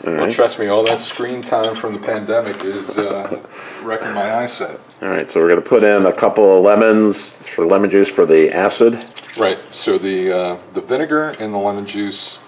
Well, 0.04 0.30
trust 0.30 0.60
me, 0.60 0.68
all 0.68 0.84
that 0.84 1.00
screen 1.00 1.42
time 1.42 1.76
from 1.76 1.94
the 1.94 2.00
pandemic 2.00 2.66
is 2.66 2.98
uh, 2.98 3.42
wrecking 3.84 4.12
my 4.12 4.36
eyesight. 4.36 4.78
All 5.02 5.08
right, 5.08 5.32
so 5.32 5.40
we're 5.40 5.48
going 5.48 5.64
to 5.64 5.68
put 5.68 5.82
in 5.82 6.06
a 6.06 6.12
couple 6.12 6.58
of 6.58 6.64
lemons 6.64 7.22
for 7.22 7.66
lemon 7.66 7.90
juice 7.90 8.10
for 8.10 8.26
the 8.26 8.52
acid. 8.52 9.06
Right. 9.38 9.58
So 9.72 9.98
the 9.98 10.38
uh, 10.38 10.58
the 10.74 10.82
vinegar 10.82 11.30
and 11.40 11.54
the 11.54 11.58
lemon 11.58 11.86
juice 11.86 12.40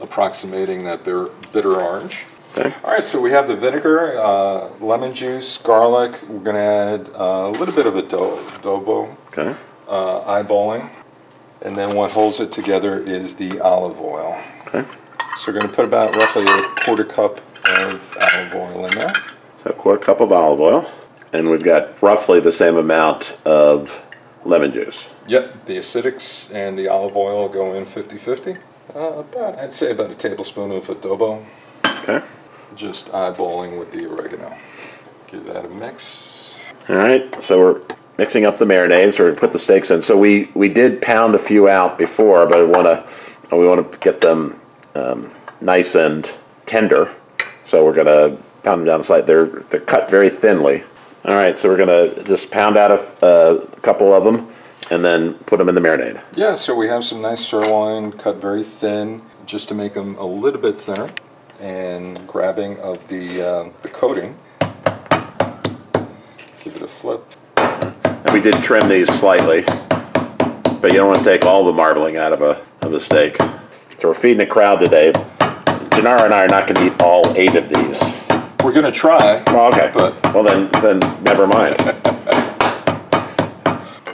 approximating 0.00 0.84
that 0.84 1.04
bitter, 1.04 1.28
bitter 1.52 1.80
orange. 1.80 2.24
Okay. 2.56 2.74
All 2.84 2.90
right. 2.92 3.04
So 3.04 3.20
we 3.20 3.30
have 3.30 3.46
the 3.48 3.56
vinegar, 3.56 4.18
uh, 4.18 4.68
lemon 4.80 5.14
juice, 5.14 5.58
garlic. 5.58 6.20
We're 6.28 6.40
going 6.40 6.56
to 6.56 6.60
add 6.60 7.08
uh, 7.14 7.48
a 7.48 7.50
little 7.50 7.74
bit 7.74 7.86
of 7.86 7.94
adobo, 7.94 9.16
Okay. 9.28 9.54
uh, 9.88 10.42
eyeballing. 10.42 10.88
And 11.62 11.76
then 11.76 11.94
what 11.94 12.10
holds 12.10 12.40
it 12.40 12.50
together 12.50 13.00
is 13.02 13.36
the 13.36 13.60
olive 13.60 14.00
oil. 14.00 14.40
Okay. 14.66 14.84
So 15.36 15.52
we're 15.52 15.58
going 15.60 15.70
to 15.70 15.74
put 15.76 15.84
about 15.84 16.16
roughly 16.16 16.44
a 16.44 16.62
quarter 16.84 17.04
cup 17.04 17.38
of 17.68 18.16
olive 18.20 18.54
oil 18.54 18.86
in 18.86 18.94
there. 18.94 19.12
So 19.62 19.70
a 19.70 19.72
quarter 19.72 20.02
cup 20.02 20.20
of 20.20 20.32
olive 20.32 20.60
oil, 20.60 20.90
and 21.32 21.50
we've 21.50 21.62
got 21.62 22.02
roughly 22.02 22.40
the 22.40 22.50
same 22.52 22.76
amount 22.78 23.36
of 23.44 24.02
lemon 24.44 24.72
juice. 24.72 25.06
Yep, 25.28 25.66
the 25.66 25.76
acidics 25.76 26.52
and 26.54 26.78
the 26.78 26.88
olive 26.88 27.14
oil 27.16 27.48
go 27.48 27.74
in 27.74 27.84
50-50. 27.84 28.58
Uh, 28.94 29.20
about, 29.20 29.58
I'd 29.58 29.72
say 29.74 29.92
about 29.92 30.10
a 30.10 30.14
tablespoon 30.14 30.72
of 30.72 30.86
adobo, 30.86 31.44
Okay. 31.84 32.22
just 32.74 33.08
eyeballing 33.12 33.78
with 33.78 33.92
the 33.92 34.06
oregano. 34.10 34.56
Give 35.28 35.44
that 35.46 35.64
a 35.64 35.68
mix. 35.68 36.54
All 36.88 36.96
right. 36.96 37.32
So 37.44 37.58
we're 37.60 37.80
mixing 38.18 38.44
up 38.44 38.58
the 38.58 38.64
marinades. 38.64 39.18
We're 39.18 39.30
to 39.30 39.36
put 39.38 39.52
the 39.52 39.58
steaks 39.58 39.90
in. 39.90 40.02
So 40.02 40.16
we 40.16 40.50
we 40.54 40.68
did 40.68 41.00
pound 41.00 41.34
a 41.36 41.38
few 41.38 41.68
out 41.68 41.98
before, 41.98 42.46
but 42.46 42.58
we 42.58 42.66
want 42.72 42.86
to 42.86 43.56
we 43.56 43.66
want 43.66 43.92
to 43.92 43.98
get 43.98 44.20
them 44.20 44.60
um, 44.96 45.30
nice 45.60 45.94
and 45.94 46.28
tender. 46.66 47.14
So 47.68 47.84
we're 47.84 47.94
going 47.94 48.06
to 48.06 48.36
pound 48.64 48.80
them 48.80 48.86
down 48.86 48.98
the 49.00 49.04
side. 49.06 49.26
They're 49.26 49.46
they're 49.70 49.80
cut 49.80 50.10
very 50.10 50.30
thinly. 50.30 50.82
All 51.26 51.36
right. 51.36 51.56
So 51.56 51.68
we're 51.68 51.76
going 51.76 52.14
to 52.16 52.24
just 52.24 52.50
pound 52.50 52.76
out 52.76 52.90
a, 52.90 53.24
uh, 53.24 53.66
a 53.72 53.80
couple 53.82 54.12
of 54.12 54.24
them, 54.24 54.49
and 54.90 55.04
then 55.04 55.34
put 55.46 55.58
them 55.58 55.68
in 55.68 55.74
the 55.74 55.80
marinade. 55.80 56.20
Yeah, 56.34 56.54
so 56.54 56.74
we 56.74 56.88
have 56.88 57.04
some 57.04 57.22
nice 57.22 57.46
sirloin 57.46 58.12
cut 58.12 58.36
very 58.36 58.62
thin, 58.62 59.22
just 59.46 59.68
to 59.68 59.74
make 59.74 59.94
them 59.94 60.16
a 60.16 60.26
little 60.26 60.60
bit 60.60 60.78
thinner, 60.78 61.10
and 61.60 62.26
grabbing 62.26 62.78
of 62.80 63.06
the 63.08 63.42
uh, 63.42 63.68
the 63.82 63.88
coating. 63.88 64.36
Give 66.60 66.76
it 66.76 66.82
a 66.82 66.88
flip. 66.88 67.24
And 67.56 68.30
we 68.32 68.40
did 68.40 68.62
trim 68.62 68.88
these 68.88 69.08
slightly, 69.18 69.62
but 69.62 70.92
you 70.92 70.98
don't 70.98 71.08
want 71.08 71.18
to 71.20 71.24
take 71.24 71.46
all 71.46 71.64
the 71.64 71.72
marbling 71.72 72.16
out 72.16 72.32
of 72.32 72.42
a 72.42 72.62
of 72.82 72.92
a 72.92 73.00
steak. 73.00 73.36
So 73.38 74.08
we're 74.08 74.14
feeding 74.14 74.42
a 74.42 74.46
crowd 74.46 74.80
today. 74.80 75.12
Genaro 75.90 76.22
and 76.24 76.34
I 76.34 76.44
are 76.44 76.48
not 76.48 76.66
going 76.66 76.76
to 76.76 76.86
eat 76.86 77.02
all 77.02 77.22
eight 77.36 77.54
of 77.54 77.68
these. 77.68 78.00
We're 78.64 78.72
gonna 78.72 78.92
try. 78.92 79.42
Oh, 79.48 79.68
okay. 79.68 79.90
But- 79.92 80.14
well 80.34 80.44
then, 80.44 80.70
then 80.82 81.00
never 81.24 81.46
mind. 81.46 81.80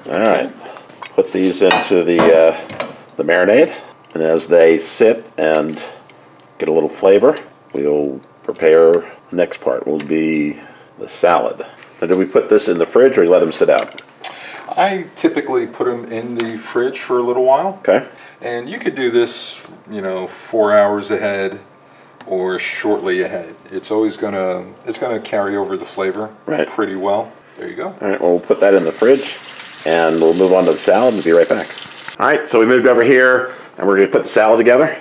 All 0.08 0.20
right. 0.20 0.52
Put 1.16 1.32
these 1.32 1.62
into 1.62 2.04
the 2.04 2.20
uh, 2.20 2.88
the 3.16 3.24
marinade, 3.24 3.74
and 4.12 4.22
as 4.22 4.48
they 4.48 4.78
sit 4.78 5.24
and 5.38 5.82
get 6.58 6.68
a 6.68 6.72
little 6.72 6.90
flavor, 6.90 7.34
we'll 7.72 8.20
prepare 8.42 8.92
the 8.92 9.36
next 9.36 9.62
part. 9.62 9.86
Will 9.86 9.96
be 9.96 10.60
the 10.98 11.08
salad. 11.08 11.64
Now, 12.02 12.08
do 12.08 12.18
we 12.18 12.26
put 12.26 12.50
this 12.50 12.68
in 12.68 12.76
the 12.76 12.84
fridge 12.84 13.16
or 13.16 13.26
let 13.26 13.38
them 13.38 13.50
sit 13.50 13.70
out? 13.70 14.02
I 14.68 15.06
typically 15.14 15.66
put 15.66 15.86
them 15.86 16.04
in 16.12 16.34
the 16.34 16.58
fridge 16.58 17.00
for 17.00 17.16
a 17.18 17.22
little 17.22 17.46
while. 17.46 17.78
Okay. 17.78 18.06
And 18.42 18.68
you 18.68 18.78
could 18.78 18.94
do 18.94 19.10
this, 19.10 19.58
you 19.90 20.02
know, 20.02 20.26
four 20.26 20.76
hours 20.76 21.10
ahead 21.10 21.60
or 22.26 22.58
shortly 22.58 23.22
ahead. 23.22 23.56
It's 23.70 23.90
always 23.90 24.18
gonna 24.18 24.66
it's 24.84 24.98
gonna 24.98 25.20
carry 25.20 25.56
over 25.56 25.78
the 25.78 25.86
flavor 25.86 26.34
Right. 26.44 26.68
pretty 26.68 26.94
well. 26.94 27.32
There 27.56 27.70
you 27.70 27.74
go. 27.74 27.86
All 28.02 28.08
right, 28.08 28.20
well, 28.20 28.32
we'll 28.32 28.40
put 28.40 28.60
that 28.60 28.74
in 28.74 28.84
the 28.84 28.92
fridge 28.92 29.38
and 29.86 30.20
we'll 30.20 30.34
move 30.34 30.52
on 30.52 30.64
to 30.64 30.72
the 30.72 30.78
salad 30.78 31.14
and 31.14 31.22
be 31.22 31.30
right 31.30 31.48
back. 31.48 31.68
All 32.18 32.26
right, 32.26 32.46
so 32.46 32.58
we 32.58 32.66
moved 32.66 32.88
over 32.88 33.04
here 33.04 33.54
and 33.78 33.86
we're 33.86 33.96
going 33.96 34.08
to 34.08 34.12
put 34.12 34.24
the 34.24 34.28
salad 34.28 34.58
together. 34.58 35.00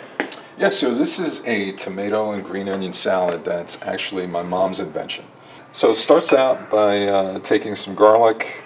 Yeah, 0.60 0.70
so 0.70 0.94
this 0.94 1.18
is 1.18 1.44
a 1.46 1.72
tomato 1.72 2.34
and 2.34 2.44
green 2.44 2.70
onion 2.70 2.94
salad 2.94 3.44
that's 3.44 3.82
actually 3.82 4.28
my 4.28 4.44
mom's 4.44 4.80
invention. 4.80 5.26
So 5.74 5.90
it 5.90 5.96
starts 5.96 6.34
out 6.34 6.70
by 6.70 7.08
uh, 7.08 7.40
taking 7.40 7.76
some 7.76 7.96
garlic 7.96 8.64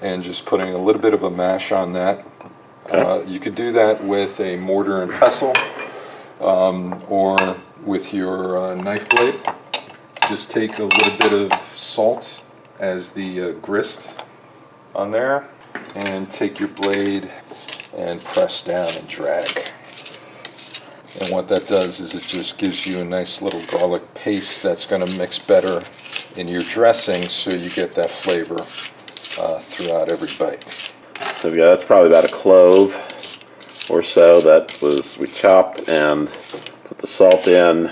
and 0.00 0.24
just 0.24 0.44
putting 0.44 0.74
a 0.74 0.78
little 0.78 1.00
bit 1.00 1.14
of 1.14 1.22
a 1.22 1.30
mash 1.30 1.70
on 1.70 1.92
that. 1.92 2.26
Uh, 2.90 3.22
you 3.24 3.38
could 3.38 3.54
do 3.54 3.70
that 3.72 4.02
with 4.02 4.40
a 4.40 4.56
mortar 4.56 5.02
and 5.02 5.12
pestle 5.12 5.54
um, 6.40 7.00
or 7.08 7.56
with 7.84 8.12
your 8.12 8.58
uh, 8.58 8.74
knife 8.74 9.08
blade. 9.08 9.40
Just 10.28 10.50
take 10.50 10.78
a 10.78 10.84
little 10.84 11.18
bit 11.18 11.32
of 11.32 11.76
salt 11.76 12.44
as 12.80 13.10
the 13.10 13.40
uh, 13.40 13.52
grist 13.52 14.18
on 14.94 15.10
there 15.10 15.48
and 15.94 16.30
take 16.30 16.58
your 16.58 16.68
blade 16.68 17.30
and 17.96 18.22
press 18.22 18.62
down 18.62 18.88
and 18.96 19.08
drag. 19.08 19.72
And 21.20 21.30
what 21.30 21.48
that 21.48 21.66
does 21.68 22.00
is 22.00 22.14
it 22.14 22.22
just 22.22 22.58
gives 22.58 22.86
you 22.86 23.00
a 23.00 23.04
nice 23.04 23.42
little 23.42 23.62
garlic 23.66 24.14
paste 24.14 24.62
that's 24.62 24.86
going 24.86 25.04
to 25.04 25.18
mix 25.18 25.38
better 25.38 25.82
in 26.36 26.48
your 26.48 26.62
dressing 26.62 27.28
so 27.28 27.50
you 27.50 27.68
get 27.70 27.94
that 27.94 28.10
flavor 28.10 28.60
uh, 29.38 29.60
throughout 29.60 30.10
every 30.10 30.30
bite. 30.38 30.64
So 31.40 31.52
yeah, 31.52 31.66
that's 31.66 31.84
probably 31.84 32.08
about 32.08 32.24
a 32.24 32.32
clove 32.32 32.96
or 33.90 34.02
so 34.02 34.40
that 34.40 34.80
was 34.80 35.18
we 35.18 35.26
chopped 35.26 35.88
and 35.88 36.28
put 36.84 36.98
the 36.98 37.06
salt 37.06 37.46
in 37.46 37.90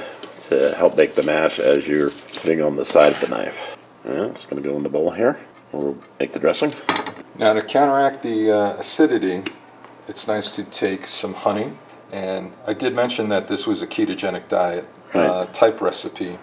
to 0.48 0.74
help 0.74 0.96
make 0.96 1.14
the 1.14 1.22
mash 1.22 1.58
as 1.58 1.86
you're 1.86 2.10
putting 2.10 2.62
on 2.62 2.76
the 2.76 2.84
side 2.84 3.12
of 3.12 3.20
the 3.20 3.28
knife. 3.28 3.76
Right, 4.04 4.30
it's 4.30 4.46
going 4.46 4.62
to 4.62 4.68
go 4.68 4.76
in 4.76 4.82
the 4.82 4.88
bowl 4.88 5.10
here. 5.10 5.38
We'll 5.72 5.96
make 6.18 6.32
the 6.32 6.38
dressing. 6.38 6.72
Now 7.38 7.52
to 7.52 7.62
counteract 7.62 8.22
the 8.22 8.50
uh, 8.50 8.72
acidity, 8.74 9.42
it's 10.08 10.26
nice 10.26 10.50
to 10.52 10.64
take 10.64 11.06
some 11.06 11.34
honey. 11.34 11.72
And 12.12 12.52
I 12.66 12.74
did 12.74 12.94
mention 12.94 13.28
that 13.28 13.46
this 13.48 13.66
was 13.66 13.82
a 13.82 13.86
ketogenic 13.86 14.48
diet 14.48 14.86
uh, 15.14 15.46
type 15.46 15.80
recipe, 15.80 16.38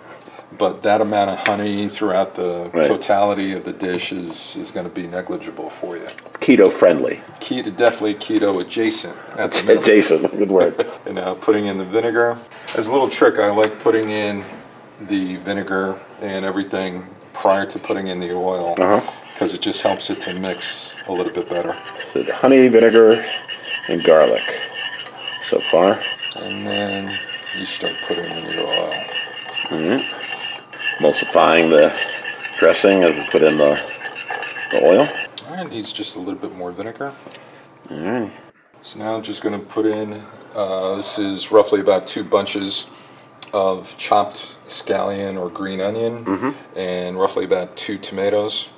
but 0.57 0.81
that 0.83 1.01
amount 1.01 1.29
of 1.31 1.39
honey 1.39 1.89
throughout 1.89 2.35
the 2.35 2.69
Right. 2.73 2.85
totality 2.87 3.51
of 3.51 3.65
the 3.65 3.73
dish 3.73 4.13
is, 4.13 4.55
is 4.55 4.71
going 4.71 4.85
to 4.85 4.91
be 4.91 5.05
negligible 5.07 5.69
for 5.69 5.97
you. 5.97 6.03
It's 6.03 6.15
keto 6.37 6.71
friendly. 6.71 7.21
Keto, 7.41 7.75
definitely 7.75 8.15
keto 8.15 8.61
adjacent 8.61 9.15
at 9.35 9.51
the 9.51 9.63
minimum. 9.63 10.37
Good 10.37 10.51
word. 10.51 10.87
And 11.05 11.15
now 11.15 11.33
putting 11.35 11.67
in 11.67 11.77
the 11.77 11.85
vinegar. 11.85 12.37
As 12.75 12.87
a 12.87 12.91
little 12.91 13.09
trick, 13.09 13.39
I 13.39 13.49
like 13.51 13.77
putting 13.79 14.09
in 14.09 14.43
the 15.01 15.35
vinegar 15.37 15.99
and 16.21 16.45
everything 16.45 17.05
prior 17.33 17.65
to 17.65 17.77
putting 17.79 18.07
in 18.07 18.19
the 18.19 18.33
oil 18.33 18.73
Uh-huh. 18.79 19.13
Because 19.37 19.53
it 19.53 19.61
just 19.61 19.83
helps 19.83 20.09
it 20.09 20.19
to 20.19 20.33
mix 20.33 20.95
a 21.05 21.11
little 21.11 21.31
bit 21.31 21.47
better. 21.47 21.75
So 22.11 22.23
the 22.23 22.33
honey, 22.33 22.67
vinegar, 22.69 23.23
and 23.87 24.03
garlic 24.03 24.41
so 25.43 25.59
far. 25.59 26.01
And 26.37 26.65
then 26.65 27.15
you 27.55 27.63
start 27.63 27.93
putting 28.07 28.25
in 28.25 28.51
your 28.51 28.65
oil. 28.67 28.93
Mm 29.69 30.01
hmm 30.01 31.03
Emulsifying 31.03 31.69
the 31.69 31.95
dressing 32.57 33.03
as 33.03 33.13
we 33.13 33.23
put 33.27 33.43
in 33.43 33.57
the, 33.57 33.79
the 34.71 34.83
oil. 34.83 35.07
Right, 35.47 35.69
needs 35.69 35.93
just 35.93 36.15
a 36.15 36.19
little 36.19 36.39
bit 36.39 36.55
more 36.55 36.71
vinegar. 36.71 37.13
All 37.91 37.99
right. 37.99 38.31
So 38.81 38.97
now 38.97 39.15
I'm 39.15 39.21
just 39.21 39.43
going 39.43 39.59
to 39.59 39.63
put 39.63 39.85
in, 39.85 40.23
uh, 40.55 40.95
this 40.95 41.19
is 41.19 41.51
roughly 41.51 41.81
about 41.81 42.07
two 42.07 42.23
bunches 42.23 42.87
of 43.53 43.95
chopped 43.99 44.57
scallion 44.67 45.39
or 45.39 45.51
green 45.51 45.79
onion 45.79 46.55
and 46.75 47.19
roughly 47.19 47.45
about 47.45 47.77
two 47.77 47.99
tomatoes 47.99 48.69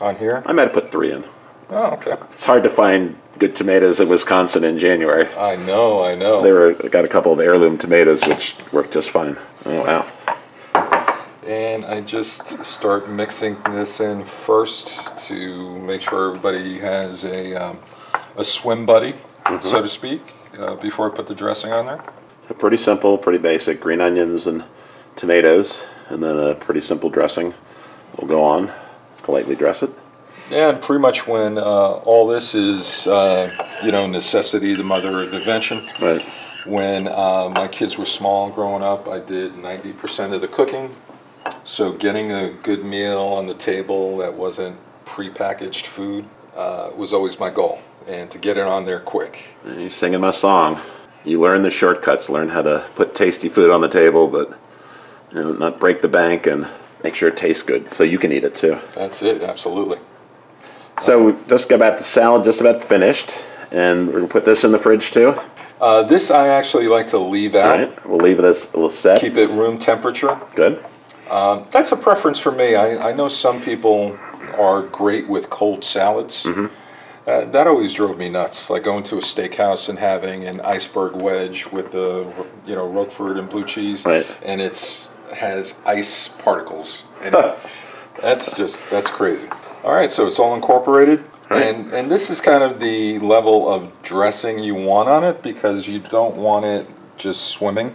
on 0.00 0.16
here. 0.16 0.42
I 0.46 0.52
might 0.52 0.64
have 0.64 0.72
put 0.72 0.90
three 0.90 1.12
in. 1.12 1.24
Oh, 1.70 1.92
okay. 1.94 2.16
It's 2.32 2.44
hard 2.44 2.62
to 2.62 2.70
find 2.70 3.18
good 3.38 3.56
tomatoes 3.56 4.00
in 4.00 4.08
Wisconsin 4.08 4.64
in 4.64 4.78
January. 4.78 5.26
I 5.34 5.56
know, 5.56 6.04
I 6.04 6.14
know. 6.14 6.42
They 6.42 6.52
were 6.52 6.74
got 6.74 7.04
a 7.04 7.08
couple 7.08 7.32
of 7.32 7.40
heirloom 7.40 7.76
tomatoes 7.76 8.20
which 8.26 8.56
worked 8.72 8.92
just 8.92 9.10
fine. 9.10 9.36
Oh 9.64 9.82
wow. 9.82 10.12
And 11.46 11.84
I 11.84 12.00
just 12.00 12.64
start 12.64 13.08
mixing 13.08 13.56
this 13.64 14.00
in 14.00 14.24
first 14.24 15.16
to 15.28 15.78
make 15.80 16.00
sure 16.00 16.28
everybody 16.30 16.78
has 16.78 17.24
a, 17.24 17.54
um, 17.54 17.78
a 18.36 18.42
swim 18.42 18.84
buddy, 18.84 19.14
so 19.60 19.80
to 19.80 19.88
speak, 19.88 20.34
uh, 20.58 20.74
before 20.76 21.12
I 21.12 21.14
put 21.14 21.28
the 21.28 21.36
dressing 21.36 21.72
on 21.72 21.86
there. 21.86 22.02
So 22.48 22.54
pretty 22.54 22.76
simple, 22.76 23.16
pretty 23.16 23.38
basic. 23.38 23.80
Green 23.80 24.00
onions 24.00 24.48
and 24.48 24.64
tomatoes, 25.14 25.84
and 26.08 26.20
then 26.20 26.36
a 26.36 26.54
pretty 26.56 26.80
simple 26.80 27.10
dressing. 27.10 27.54
We'll 28.18 28.28
go 28.28 28.42
on 28.42 28.72
to 29.26 29.32
lightly 29.32 29.54
dress 29.54 29.82
it. 29.82 29.90
And 30.50 30.80
pretty 30.80 31.02
much 31.02 31.26
when 31.26 31.58
uh, 31.58 31.62
all 31.62 32.26
this 32.26 32.54
is, 32.54 33.06
uh, 33.06 33.50
you 33.84 33.92
know, 33.92 34.06
necessity, 34.06 34.74
the 34.74 34.84
mother 34.84 35.20
of 35.20 35.34
invention. 35.34 35.86
Right. 36.00 36.22
When 36.66 37.08
uh, 37.08 37.50
my 37.54 37.68
kids 37.68 37.98
were 37.98 38.06
small 38.06 38.50
growing 38.50 38.82
up, 38.82 39.08
I 39.08 39.18
did 39.18 39.54
90% 39.54 40.34
of 40.34 40.40
the 40.40 40.48
cooking. 40.48 40.94
So 41.64 41.92
getting 41.92 42.32
a 42.32 42.50
good 42.50 42.84
meal 42.84 43.20
on 43.20 43.46
the 43.46 43.54
table 43.54 44.16
that 44.18 44.34
wasn't 44.34 44.76
prepackaged 45.04 45.86
food 45.86 46.24
uh, 46.56 46.90
was 46.96 47.12
always 47.12 47.38
my 47.38 47.50
goal, 47.50 47.80
and 48.08 48.30
to 48.30 48.38
get 48.38 48.56
it 48.56 48.66
on 48.66 48.84
there 48.84 49.00
quick. 49.00 49.48
You're 49.64 49.90
singing 49.90 50.20
my 50.20 50.30
song. 50.30 50.80
You 51.24 51.40
learn 51.40 51.62
the 51.62 51.70
shortcuts, 51.70 52.28
learn 52.28 52.48
how 52.48 52.62
to 52.62 52.88
put 52.94 53.14
tasty 53.14 53.48
food 53.48 53.70
on 53.70 53.80
the 53.80 53.88
table, 53.88 54.26
but 54.26 54.58
you 55.30 55.42
know, 55.42 55.52
not 55.52 55.78
break 55.78 56.02
the 56.02 56.08
bank 56.08 56.46
and 56.46 56.66
make 57.06 57.14
sure 57.14 57.28
it 57.28 57.36
tastes 57.36 57.62
good 57.62 57.88
so 57.88 58.02
you 58.02 58.18
can 58.18 58.32
eat 58.32 58.42
it 58.44 58.56
too. 58.56 58.76
That's 58.94 59.22
it, 59.22 59.42
absolutely. 59.42 59.98
So 61.02 61.22
we 61.22 61.34
just 61.48 61.68
got 61.68 61.76
about 61.76 61.98
the 61.98 62.04
salad 62.04 62.44
just 62.44 62.60
about 62.60 62.82
finished, 62.82 63.32
and 63.70 64.08
we're 64.08 64.14
gonna 64.14 64.26
put 64.26 64.44
this 64.44 64.64
in 64.64 64.72
the 64.72 64.78
fridge 64.78 65.12
too. 65.12 65.34
Uh, 65.80 66.02
this 66.02 66.30
I 66.32 66.48
actually 66.48 66.88
like 66.88 67.06
to 67.08 67.18
leave 67.18 67.54
out, 67.54 67.78
right, 67.78 68.06
we'll 68.06 68.18
leave 68.18 68.38
this 68.38 68.64
a 68.64 68.76
little 68.76 68.90
set. 68.90 69.20
keep 69.20 69.36
it 69.36 69.50
room 69.50 69.78
temperature. 69.78 70.36
good. 70.56 70.84
Um, 71.30 71.66
that's 71.70 71.92
a 71.92 71.96
preference 71.96 72.38
for 72.40 72.52
me. 72.52 72.74
I, 72.76 73.10
I 73.10 73.12
know 73.12 73.28
some 73.28 73.60
people 73.60 74.18
are 74.58 74.82
great 74.82 75.28
with 75.28 75.50
cold 75.50 75.84
salads. 75.84 76.44
Mm-hmm. 76.44 76.66
Uh, 77.28 77.44
that 77.46 77.66
always 77.66 77.92
drove 77.94 78.16
me 78.16 78.28
nuts. 78.28 78.70
Like 78.70 78.84
going 78.84 79.02
to 79.04 79.16
a 79.16 79.20
steakhouse 79.20 79.88
and 79.88 79.98
having 79.98 80.44
an 80.44 80.60
iceberg 80.60 81.20
wedge 81.22 81.66
with 81.66 81.90
the 81.92 82.32
you 82.66 82.74
know 82.74 82.88
Roquefort 82.88 83.38
and 83.38 83.48
blue 83.48 83.64
cheese, 83.64 84.04
Right. 84.06 84.26
and 84.44 84.60
it's 84.60 85.10
has 85.32 85.74
ice 85.84 86.28
particles. 86.28 87.04
in 87.22 87.34
it. 87.34 87.58
that's 88.20 88.54
just 88.56 88.88
that's 88.90 89.10
crazy. 89.10 89.48
All 89.84 89.92
right, 89.94 90.10
so 90.10 90.26
it's 90.26 90.38
all 90.38 90.54
incorporated, 90.54 91.24
Right. 91.50 91.62
and 91.74 91.92
and 91.92 92.10
this 92.10 92.30
is 92.30 92.40
kind 92.40 92.62
of 92.62 92.80
the 92.80 93.18
level 93.20 93.68
of 93.72 93.90
dressing 94.02 94.58
you 94.58 94.74
want 94.74 95.08
on 95.08 95.22
it 95.24 95.42
because 95.42 95.86
you 95.86 95.98
don't 96.00 96.36
want 96.36 96.64
it 96.64 96.86
just 97.16 97.48
swimming. 97.48 97.94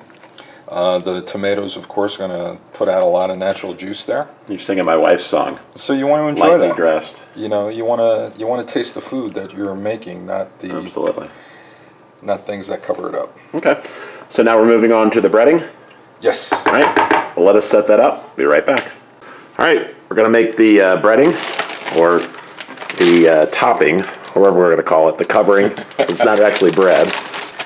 Uh, 0.70 1.00
the 1.00 1.20
tomatoes, 1.24 1.76
of 1.76 1.90
course, 1.90 2.16
are 2.18 2.28
going 2.30 2.56
to 2.56 2.58
put 2.72 2.88
out 2.88 3.04
a 3.04 3.06
lot 3.06 3.30
of 3.30 3.38
natural 3.38 3.74
juice 3.74 4.06
there. 4.06 4.30
You're 4.48 4.58
singing 4.58 4.86
my 4.86 4.96
wife's 4.96 5.26
song, 5.26 5.60
So 5.76 5.92
you 5.92 6.08
want 6.08 6.22
to 6.24 6.28
enjoy 6.30 6.52
lightly 6.54 6.68
that. 6.70 6.78
dressed. 6.78 7.22
You 7.36 7.50
know, 7.50 7.68
you 7.68 7.84
want 7.84 8.00
to 8.00 8.40
you 8.40 8.48
want 8.48 8.66
to 8.66 8.74
taste 8.74 8.96
the 8.96 9.02
food 9.02 9.34
that 9.34 9.52
you're 9.54 9.76
making, 9.76 10.26
not 10.26 10.60
the 10.60 10.74
Absolutely. 10.74 11.30
not 12.22 12.46
things 12.48 12.68
that 12.68 12.84
cover 12.84 13.10
it 13.10 13.16
up. 13.16 13.38
Okay. 13.54 13.84
So 14.30 14.44
now 14.44 14.58
we're 14.58 14.66
moving 14.66 14.94
on 14.94 15.12
to 15.12 15.20
the 15.20 15.28
breading. 15.28 15.68
Yes. 16.22 16.54
All 16.54 16.72
right. 16.72 17.11
Well, 17.42 17.48
let 17.48 17.56
us 17.56 17.68
set 17.68 17.88
that 17.88 18.00
up. 18.00 18.36
Be 18.38 18.44
right 18.44 18.64
back. 18.64 18.92
All 19.58 19.66
right. 19.66 19.96
We're 20.08 20.16
going 20.16 20.28
to 20.28 20.30
make 20.30 20.58
the 20.58 20.80
uh, 20.80 21.02
breading 21.02 21.32
or 21.98 22.20
the 23.04 23.28
uh, 23.28 23.46
topping, 23.48 24.02
whatever 24.36 24.60
we're 24.60 24.68
going 24.68 24.78
to 24.78 24.84
call 24.84 25.10
it, 25.10 25.18
the 25.18 25.26
covering. 25.26 25.74
it's 25.98 26.24
not 26.24 26.40
actually 26.40 26.70
bread. 26.70 27.08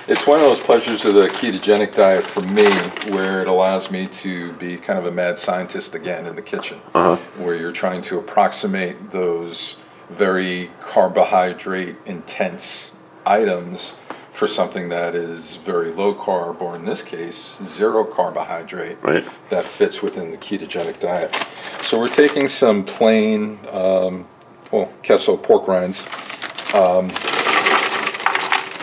It's 0.08 0.26
one 0.26 0.40
of 0.40 0.46
those 0.46 0.62
pleasures 0.62 1.04
of 1.04 1.14
the 1.16 1.28
ketogenic 1.28 1.94
diet 1.94 2.26
for 2.26 2.40
me 2.40 2.64
where 3.14 3.42
it 3.42 3.50
allows 3.50 3.92
me 3.92 4.08
to 4.08 4.54
be 4.54 4.78
kind 4.78 4.98
of 4.98 5.08
a 5.08 5.12
mad 5.12 5.38
scientist 5.38 5.94
again 5.94 6.26
in 6.26 6.38
the 6.38 6.42
kitchen, 6.42 6.80
Uh-huh. 6.94 7.18
where 7.44 7.56
you're 7.58 7.74
trying 7.74 8.02
to 8.04 8.18
approximate 8.18 9.12
those 9.12 9.76
very 10.10 10.72
carbohydrate 10.80 11.98
intense 12.06 12.94
items 13.26 13.98
for 14.36 14.48
something 14.48 14.90
that 14.90 15.16
is 15.16 15.56
very 15.56 15.92
low 15.92 16.14
carb, 16.14 16.62
or 16.62 16.76
in 16.76 16.84
this 16.84 17.02
case, 17.02 17.58
zero 17.64 18.04
carbohydrate, 18.04 18.98
Right. 19.02 19.24
that 19.50 19.64
fits 19.64 20.02
within 20.02 20.30
the 20.30 20.38
ketogenic 20.38 21.00
diet. 21.00 21.34
So 21.80 21.98
we're 21.98 22.10
taking 22.10 22.50
some 22.50 22.84
plain, 22.84 23.58
um, 23.72 24.26
well, 24.72 24.92
queso 25.06 25.38
pork 25.38 25.68
rinds. 25.70 26.06
Um, 26.74 27.10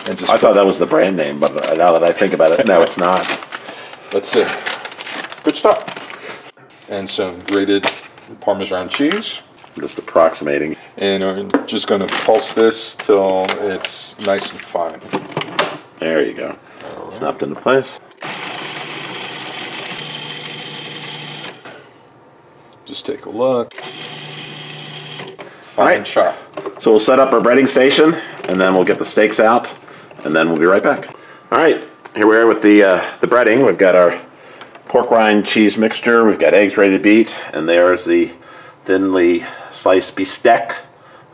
and 0.07 0.17
just 0.17 0.31
I 0.31 0.37
thought 0.37 0.53
that 0.55 0.65
was 0.65 0.79
the 0.79 0.87
brand 0.87 1.15
name, 1.15 1.39
but 1.39 1.53
now 1.77 1.91
that 1.91 2.03
I 2.03 2.11
think 2.11 2.33
about 2.33 2.59
it, 2.59 2.65
no, 2.65 2.81
it's 2.81 2.97
not. 2.97 3.21
That's 4.11 4.35
it. 4.35 4.47
Good 5.43 5.55
stuff. 5.55 6.51
And 6.89 7.07
some 7.07 7.39
grated 7.41 7.85
Parmesan 8.41 8.89
cheese. 8.89 9.43
I'm 9.75 9.81
Just 9.83 9.97
approximating. 9.97 10.75
And 10.97 11.23
I'm 11.23 11.67
just 11.67 11.87
going 11.87 12.05
to 12.05 12.15
pulse 12.25 12.53
this 12.53 12.95
till 12.95 13.45
it's 13.61 14.19
nice 14.25 14.51
and 14.51 14.59
fine. 14.59 14.99
There 16.03 16.21
you 16.21 16.33
go. 16.33 16.59
Snapped 17.17 17.43
into 17.43 17.55
place. 17.55 17.97
Just 22.83 23.05
take 23.05 23.25
a 23.25 23.29
look. 23.29 23.73
Fine 25.61 25.99
right. 25.99 26.05
chop. 26.05 26.35
So 26.81 26.91
we'll 26.91 26.99
set 26.99 27.19
up 27.19 27.31
our 27.31 27.39
breading 27.39 27.69
station, 27.69 28.15
and 28.49 28.59
then 28.59 28.73
we'll 28.73 28.83
get 28.83 28.99
the 28.99 29.05
steaks 29.05 29.39
out, 29.39 29.73
and 30.25 30.35
then 30.35 30.49
we'll 30.49 30.59
be 30.59 30.65
right 30.65 30.83
back. 30.83 31.07
All 31.53 31.59
right, 31.59 31.87
here 32.13 32.27
we 32.27 32.35
are 32.35 32.47
with 32.47 32.61
the 32.61 32.83
uh, 32.83 33.17
the 33.21 33.27
breading. 33.27 33.65
We've 33.65 33.77
got 33.77 33.95
our 33.95 34.21
pork 34.89 35.09
rind 35.09 35.45
cheese 35.45 35.77
mixture. 35.77 36.25
We've 36.25 36.37
got 36.37 36.53
eggs 36.53 36.75
ready 36.75 36.97
to 36.97 37.01
beat, 37.01 37.33
and 37.53 37.69
there's 37.69 38.03
the 38.03 38.29
thinly 38.83 39.45
sliced 39.71 40.17
bistec 40.17 40.75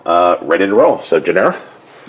uh, 0.05 0.38
ready 0.43 0.67
to 0.67 0.75
roll. 0.75 1.01
So, 1.01 1.19
Genaro, 1.19 1.60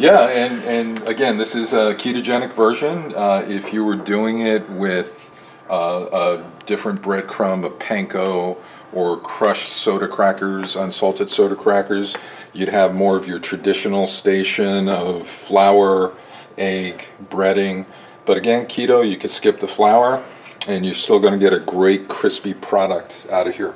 Yeah, 0.01 0.29
and, 0.29 0.65
and 0.65 1.07
again, 1.07 1.37
this 1.37 1.55
is 1.55 1.75
a 1.75 1.95
ketogenic 1.95 2.55
version. 2.55 3.15
Uh, 3.15 3.45
if 3.47 3.71
you 3.71 3.85
were 3.85 3.97
doing 3.97 4.39
it 4.39 4.67
with 4.71 5.31
uh, 5.69 6.07
a 6.11 6.65
different 6.65 7.03
breadcrumb, 7.03 7.67
a 7.67 7.69
panko, 7.69 8.57
or 8.95 9.19
crushed 9.19 9.69
soda 9.69 10.09
crackers, 10.09 10.75
unsalted 10.75 11.29
soda 11.29 11.55
crackers, 11.55 12.17
you'd 12.55 12.71
have 12.71 12.95
more 12.95 13.19
of 13.19 13.27
your 13.27 13.39
traditional 13.39 14.07
station 14.07 14.89
of 14.89 15.29
flour, 15.29 16.15
egg, 16.57 17.05
breading. 17.29 17.85
But 18.25 18.39
again, 18.39 18.65
keto, 18.65 19.07
you 19.07 19.19
could 19.19 19.31
skip 19.31 19.61
the 19.61 19.69
flour, 19.69 20.25
and 20.67 20.87
you're 20.87 20.95
still 20.95 21.21
going 21.21 21.35
to 21.35 21.39
get 21.39 21.53
a 21.53 21.61
great 21.61 22.09
crispy 22.09 22.55
product 22.55 23.27
out 23.31 23.47
of 23.47 23.55
here. 23.55 23.75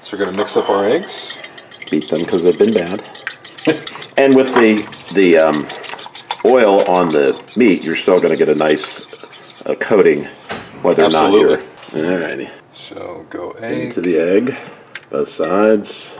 So 0.00 0.16
we're 0.16 0.26
going 0.26 0.32
to 0.32 0.38
mix 0.40 0.56
up 0.56 0.70
our 0.70 0.84
eggs. 0.84 1.36
beat 1.90 2.08
them 2.08 2.20
because 2.20 2.44
they've 2.44 2.56
been 2.56 2.72
bad. 2.72 3.04
and 4.16 4.34
with 4.34 4.52
the 4.54 4.82
the 5.14 5.36
um, 5.36 5.66
oil 6.44 6.82
on 6.88 7.08
the 7.08 7.40
meat, 7.56 7.82
you're 7.82 7.96
still 7.96 8.18
going 8.18 8.30
to 8.30 8.36
get 8.36 8.48
a 8.48 8.54
nice 8.54 9.04
uh, 9.66 9.74
coating, 9.80 10.24
whether 10.82 11.04
Absolutely. 11.04 11.54
or 11.54 11.58
not 11.58 11.92
you're. 11.92 12.18
Alrighty. 12.18 12.50
So 12.72 13.26
go 13.30 13.52
egg. 13.52 13.88
Into 13.88 14.00
the 14.00 14.18
egg, 14.18 14.56
both 15.10 15.28
sides. 15.28 16.14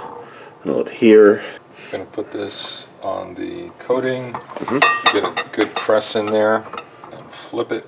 And 0.63 0.73
I'll 0.73 0.85
here. 0.85 1.43
Gonna 1.93 2.05
put 2.07 2.33
this 2.33 2.87
on 3.03 3.35
the 3.35 3.71
coating, 3.79 4.33
mm 4.33 4.67
-hmm. 4.67 5.13
get 5.13 5.25
a 5.25 5.33
good 5.53 5.75
press 5.75 6.17
in 6.17 6.27
there, 6.27 6.63
and 7.13 7.25
flip 7.31 7.73
it. 7.73 7.85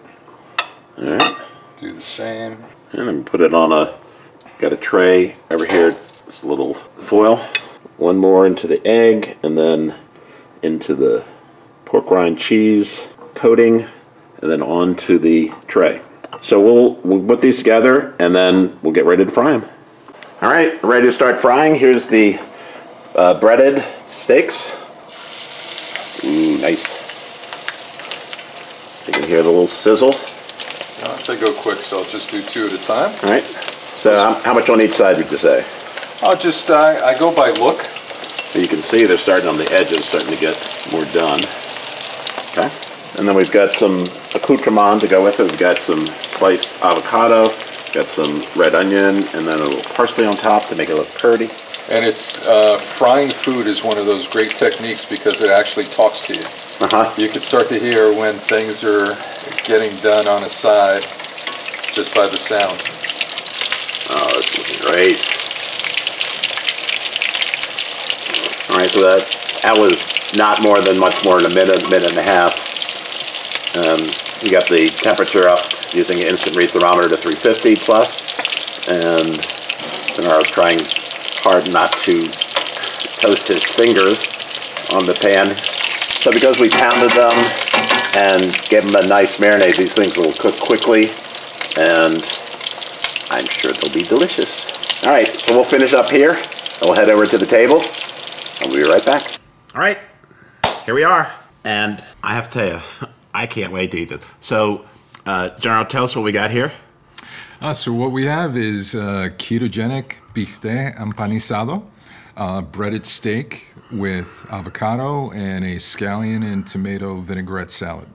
All 0.98 1.04
right. 1.04 1.36
Do 1.80 1.92
the 1.92 2.00
same. 2.00 2.56
And 2.92 3.06
then 3.06 3.24
put 3.24 3.40
it 3.40 3.54
on 3.54 3.72
a, 3.72 3.94
got 4.60 4.72
a 4.72 4.76
tray 4.76 5.34
over 5.50 5.66
here, 5.66 5.94
this 6.26 6.44
little 6.44 6.74
foil. 7.00 7.38
One 7.96 8.16
more 8.16 8.46
into 8.46 8.66
the 8.66 8.84
egg, 8.86 9.36
and 9.42 9.56
then 9.58 9.94
into 10.62 10.94
the 10.94 11.24
pork 11.84 12.10
rind 12.10 12.38
cheese 12.38 13.06
coating, 13.34 13.86
and 14.40 14.50
then 14.50 14.62
onto 14.62 15.18
the 15.18 15.52
tray. 15.66 16.00
So 16.42 16.60
we'll, 16.60 16.94
we'll 16.96 17.26
put 17.26 17.40
these 17.40 17.58
together, 17.58 18.14
and 18.18 18.34
then 18.34 18.78
we'll 18.82 18.92
get 18.92 19.04
ready 19.04 19.24
to 19.24 19.30
fry 19.30 19.52
them. 19.52 19.68
All 20.40 20.50
right, 20.50 20.82
ready 20.84 21.06
to 21.06 21.12
start 21.12 21.38
frying. 21.38 21.74
Here's 21.74 22.06
the 22.06 22.38
uh, 23.14 23.40
breaded 23.40 23.84
steaks. 24.06 24.74
Ooh, 26.24 26.60
nice. 26.60 27.06
You 29.06 29.12
can 29.12 29.24
hear 29.24 29.42
the 29.42 29.48
little 29.48 29.66
sizzle. 29.66 30.14
They 31.28 31.38
go 31.38 31.52
quick, 31.52 31.76
so 31.76 31.98
I'll 31.98 32.04
just 32.04 32.30
do 32.30 32.40
two 32.40 32.64
at 32.68 32.72
a 32.72 32.78
time. 32.78 33.12
All 33.22 33.30
right. 33.30 33.42
So 33.42 34.14
how, 34.14 34.32
how 34.40 34.54
much 34.54 34.70
on 34.70 34.80
each 34.80 34.94
side 34.94 35.18
would 35.18 35.30
you 35.30 35.36
say? 35.36 35.62
I'll 36.20 36.36
just, 36.36 36.68
uh, 36.68 37.00
I 37.04 37.16
go 37.16 37.32
by 37.34 37.50
look. 37.50 37.82
So 37.82 38.58
you 38.58 38.66
can 38.66 38.82
see 38.82 39.04
they're 39.04 39.18
starting 39.18 39.48
on 39.48 39.56
the 39.56 39.70
edges, 39.72 40.06
starting 40.06 40.30
to 40.30 40.40
get 40.40 40.56
more 40.90 41.04
done. 41.12 41.44
Okay. 42.50 42.68
And 43.18 43.28
then 43.28 43.36
we've 43.36 43.52
got 43.52 43.72
some 43.72 44.08
accoutrement 44.34 45.02
to 45.02 45.08
go 45.08 45.22
with 45.22 45.38
it. 45.38 45.48
We've 45.48 45.58
got 45.58 45.78
some 45.78 46.06
sliced 46.06 46.82
avocado, 46.82 47.48
got 47.92 48.06
some 48.06 48.42
red 48.56 48.74
onion, 48.74 49.16
and 49.34 49.46
then 49.46 49.60
a 49.60 49.64
little 49.64 49.94
parsley 49.94 50.26
on 50.26 50.36
top 50.36 50.66
to 50.66 50.76
make 50.76 50.88
it 50.88 50.96
look 50.96 51.12
pretty. 51.14 51.50
And 51.88 52.04
it's, 52.04 52.44
uh, 52.46 52.78
frying 52.78 53.30
food 53.30 53.66
is 53.66 53.84
one 53.84 53.96
of 53.96 54.06
those 54.06 54.26
great 54.26 54.56
techniques 54.56 55.04
because 55.04 55.40
it 55.40 55.50
actually 55.50 55.84
talks 55.86 56.26
to 56.26 56.34
you. 56.34 56.42
Uh-huh. 56.80 57.14
You 57.16 57.28
can 57.28 57.40
start 57.40 57.68
to 57.68 57.78
hear 57.78 58.12
when 58.12 58.34
things 58.34 58.82
are 58.82 59.16
getting 59.64 59.94
done 59.96 60.26
on 60.26 60.42
a 60.42 60.48
side 60.48 61.02
just 61.92 62.14
by 62.14 62.26
the 62.26 62.38
sound. 62.38 62.78
Oh, 64.10 64.30
that's 64.34 64.58
looking 64.58 64.78
great. 64.84 65.38
All 68.67 68.67
right, 68.78 68.90
so 68.90 69.00
that 69.00 69.60
that 69.62 69.76
was 69.76 70.06
not 70.36 70.62
more 70.62 70.80
than 70.80 70.98
much 70.98 71.24
more 71.24 71.42
than 71.42 71.50
a 71.50 71.54
minute, 71.54 71.90
minute 71.90 72.10
and 72.10 72.18
a 72.18 72.22
half. 72.22 72.54
Um, 73.76 74.00
you 74.42 74.50
got 74.50 74.68
the 74.68 74.88
temperature 74.88 75.48
up 75.48 75.66
using 75.92 76.20
an 76.20 76.26
instant 76.26 76.56
read 76.56 76.70
thermometer 76.70 77.08
to 77.08 77.16
350 77.16 77.76
plus, 77.76 78.22
and 78.88 79.34
I 80.26 80.38
was 80.38 80.50
trying 80.50 80.80
hard 81.42 81.72
not 81.72 81.92
to 81.98 82.28
toast 83.18 83.48
his 83.48 83.64
fingers 83.64 84.26
on 84.92 85.06
the 85.06 85.14
pan. 85.14 85.54
So 86.22 86.32
because 86.32 86.60
we 86.60 86.68
pounded 86.68 87.10
them 87.12 87.34
and 88.22 88.52
gave 88.68 88.86
them 88.86 89.02
a 89.02 89.06
nice 89.06 89.38
marinade, 89.38 89.76
these 89.76 89.94
things 89.94 90.16
will 90.16 90.32
cook 90.32 90.58
quickly, 90.60 91.10
and 91.76 92.22
I'm 93.30 93.46
sure 93.46 93.72
they'll 93.72 93.92
be 93.92 94.02
delicious. 94.02 94.66
All 95.04 95.10
right, 95.10 95.28
so 95.28 95.54
we'll 95.54 95.64
finish 95.64 95.94
up 95.94 96.10
here, 96.10 96.32
and 96.32 96.82
we'll 96.82 96.94
head 96.94 97.08
over 97.08 97.26
to 97.26 97.38
the 97.38 97.46
table, 97.46 97.80
and 98.60 98.70
we'll 98.70 98.84
be 98.84 98.90
right 98.90 99.04
back. 99.04 99.22
All 99.74 99.80
right, 99.80 99.98
here 100.84 100.94
we 100.94 101.04
are. 101.04 101.32
And 101.64 102.02
I 102.22 102.34
have 102.34 102.50
to 102.50 102.52
tell 102.52 102.68
you, 102.68 103.08
I 103.34 103.46
can't 103.46 103.72
wait 103.72 103.90
to 103.92 103.98
eat 103.98 104.08
this. 104.08 104.24
So, 104.40 104.84
uh, 105.26 105.50
Genaro, 105.60 105.88
tell 105.88 106.04
us 106.04 106.16
what 106.16 106.22
we 106.22 106.32
got 106.32 106.50
here. 106.50 106.72
Uh, 107.60 107.72
so 107.72 107.92
what 107.92 108.12
we 108.12 108.24
have 108.24 108.56
is 108.56 108.94
uh, 108.94 109.28
ketogenic 109.36 110.14
bistec 110.32 110.96
empanizado, 110.96 111.82
uh, 112.36 112.62
breaded 112.62 113.04
steak 113.04 113.68
with 113.90 114.46
avocado 114.50 115.30
and 115.32 115.64
a 115.64 115.76
scallion 115.76 116.44
and 116.44 116.66
tomato 116.66 117.20
vinaigrette 117.20 117.72
salad. 117.72 118.08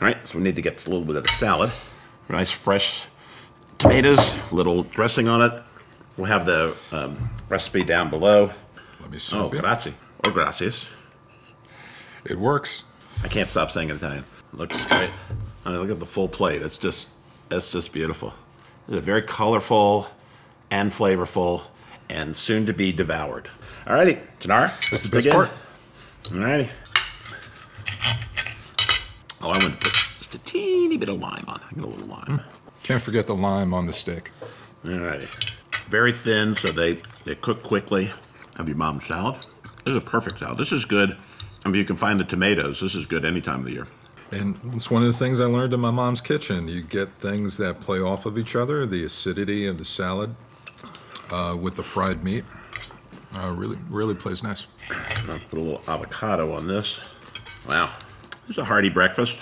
All 0.00 0.08
right, 0.08 0.18
so 0.26 0.38
we 0.38 0.44
need 0.44 0.56
to 0.56 0.62
get 0.62 0.84
a 0.86 0.90
little 0.90 1.06
bit 1.06 1.16
of 1.16 1.22
the 1.22 1.30
salad. 1.30 1.70
Nice 2.28 2.50
fresh 2.50 3.06
tomatoes, 3.78 4.34
little 4.52 4.82
dressing 4.84 5.26
on 5.26 5.42
it. 5.42 5.62
We'll 6.16 6.26
have 6.26 6.44
the 6.44 6.76
um, 6.92 7.30
recipe 7.48 7.84
down 7.84 8.10
below. 8.10 8.52
Me 9.12 9.18
Oh, 9.34 9.50
grazie. 9.50 9.92
Or 10.24 10.30
gracias. 10.30 10.88
It 12.24 12.38
works. 12.38 12.86
I 13.22 13.28
can't 13.28 13.48
stop 13.48 13.70
saying 13.70 13.90
it 13.90 13.92
in 13.92 13.96
Italian. 13.98 14.24
Look 14.54 14.70
great. 14.70 15.10
I 15.66 15.70
mean, 15.70 15.80
look 15.80 15.90
at 15.90 16.00
the 16.00 16.06
full 16.06 16.28
plate. 16.28 16.62
It's 16.62 16.78
just, 16.78 17.08
it's 17.50 17.68
just 17.68 17.92
beautiful. 17.92 18.32
It's 18.88 19.04
very 19.04 19.20
colorful 19.20 20.06
and 20.70 20.90
flavorful, 20.90 21.62
and 22.08 22.34
soon 22.34 22.64
to 22.64 22.72
be 22.72 22.90
devoured. 22.90 23.50
Alrighty, 23.86 24.18
Genaro. 24.40 24.72
That's 24.90 25.02
the 25.02 25.14
let's 25.14 25.26
best 25.26 25.28
part. 25.28 25.50
Alrighty. 26.24 26.70
Oh, 29.42 29.50
I 29.50 29.58
want 29.58 29.62
to 29.62 29.70
put 29.72 29.92
just 30.20 30.34
a 30.34 30.38
teeny 30.38 30.96
bit 30.96 31.10
of 31.10 31.20
lime 31.20 31.44
on. 31.48 31.60
I 31.70 31.74
get 31.74 31.84
a 31.84 31.86
little 31.86 32.06
lime. 32.06 32.40
Can't 32.82 33.02
forget 33.02 33.26
the 33.26 33.34
lime 33.34 33.74
on 33.74 33.86
the 33.86 33.92
stick. 33.92 34.30
All 34.86 34.90
righty. 34.92 35.28
Very 35.90 36.12
thin, 36.12 36.56
so 36.56 36.72
they 36.72 37.02
they 37.26 37.34
cook 37.34 37.62
quickly. 37.62 38.10
Have 38.56 38.68
your 38.68 38.76
mom's 38.76 39.06
salad. 39.06 39.36
This 39.84 39.92
is 39.92 39.96
a 39.96 40.00
perfect 40.00 40.38
salad. 40.38 40.58
This 40.58 40.72
is 40.72 40.84
good. 40.84 41.16
I 41.64 41.68
mean, 41.68 41.78
you 41.78 41.84
can 41.84 41.96
find 41.96 42.18
the 42.18 42.24
tomatoes. 42.24 42.80
This 42.80 42.94
is 42.94 43.06
good 43.06 43.24
any 43.24 43.40
time 43.40 43.60
of 43.60 43.64
the 43.64 43.72
year. 43.72 43.86
And 44.30 44.58
it's 44.72 44.90
one 44.90 45.02
of 45.02 45.08
the 45.08 45.18
things 45.18 45.40
I 45.40 45.44
learned 45.44 45.74
in 45.74 45.80
my 45.80 45.90
mom's 45.90 46.20
kitchen. 46.20 46.66
You 46.66 46.82
get 46.82 47.08
things 47.20 47.56
that 47.58 47.80
play 47.80 48.00
off 48.00 48.24
of 48.26 48.38
each 48.38 48.56
other. 48.56 48.86
The 48.86 49.04
acidity 49.04 49.66
of 49.66 49.78
the 49.78 49.84
salad 49.84 50.34
uh, 51.30 51.56
with 51.60 51.76
the 51.76 51.82
fried 51.82 52.24
meat 52.24 52.44
uh, 53.34 53.52
really, 53.56 53.78
really 53.88 54.14
plays 54.14 54.42
nice. 54.42 54.66
I'll 55.28 55.38
put 55.50 55.58
a 55.58 55.62
little 55.62 55.82
avocado 55.86 56.52
on 56.52 56.66
this. 56.66 56.98
Wow. 57.68 57.92
It's 58.48 58.58
a 58.58 58.64
hearty 58.64 58.88
breakfast. 58.88 59.38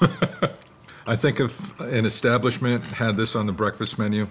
I 1.06 1.16
think 1.16 1.40
if 1.40 1.80
an 1.80 2.04
establishment 2.04 2.84
had 2.84 3.16
this 3.16 3.34
on 3.34 3.46
the 3.46 3.52
breakfast 3.52 3.98
menu, 3.98 4.28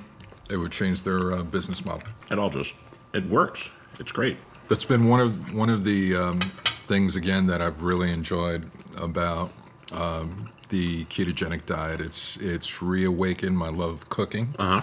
it 0.49 0.57
would 0.57 0.71
change 0.71 1.03
their 1.03 1.33
uh, 1.33 1.43
business 1.43 1.83
model. 1.83 2.07
It 2.31 2.39
all 2.39 2.49
just, 2.49 2.73
it 3.13 3.25
works. 3.25 3.69
It's 3.99 4.11
great. 4.11 4.37
That's 4.67 4.85
been 4.85 5.07
one 5.07 5.19
of 5.19 5.53
one 5.53 5.69
of 5.69 5.83
the 5.83 6.15
um, 6.15 6.39
things 6.87 7.15
again 7.15 7.45
that 7.47 7.61
I've 7.61 7.83
really 7.83 8.11
enjoyed 8.11 8.69
about 8.97 9.51
um, 9.91 10.49
the 10.69 11.05
ketogenic 11.05 11.65
diet. 11.65 12.01
It's 12.01 12.37
it's 12.37 12.81
reawakened 12.81 13.57
my 13.57 13.69
love 13.69 13.91
of 13.93 14.09
cooking 14.09 14.53
Uh-huh. 14.59 14.81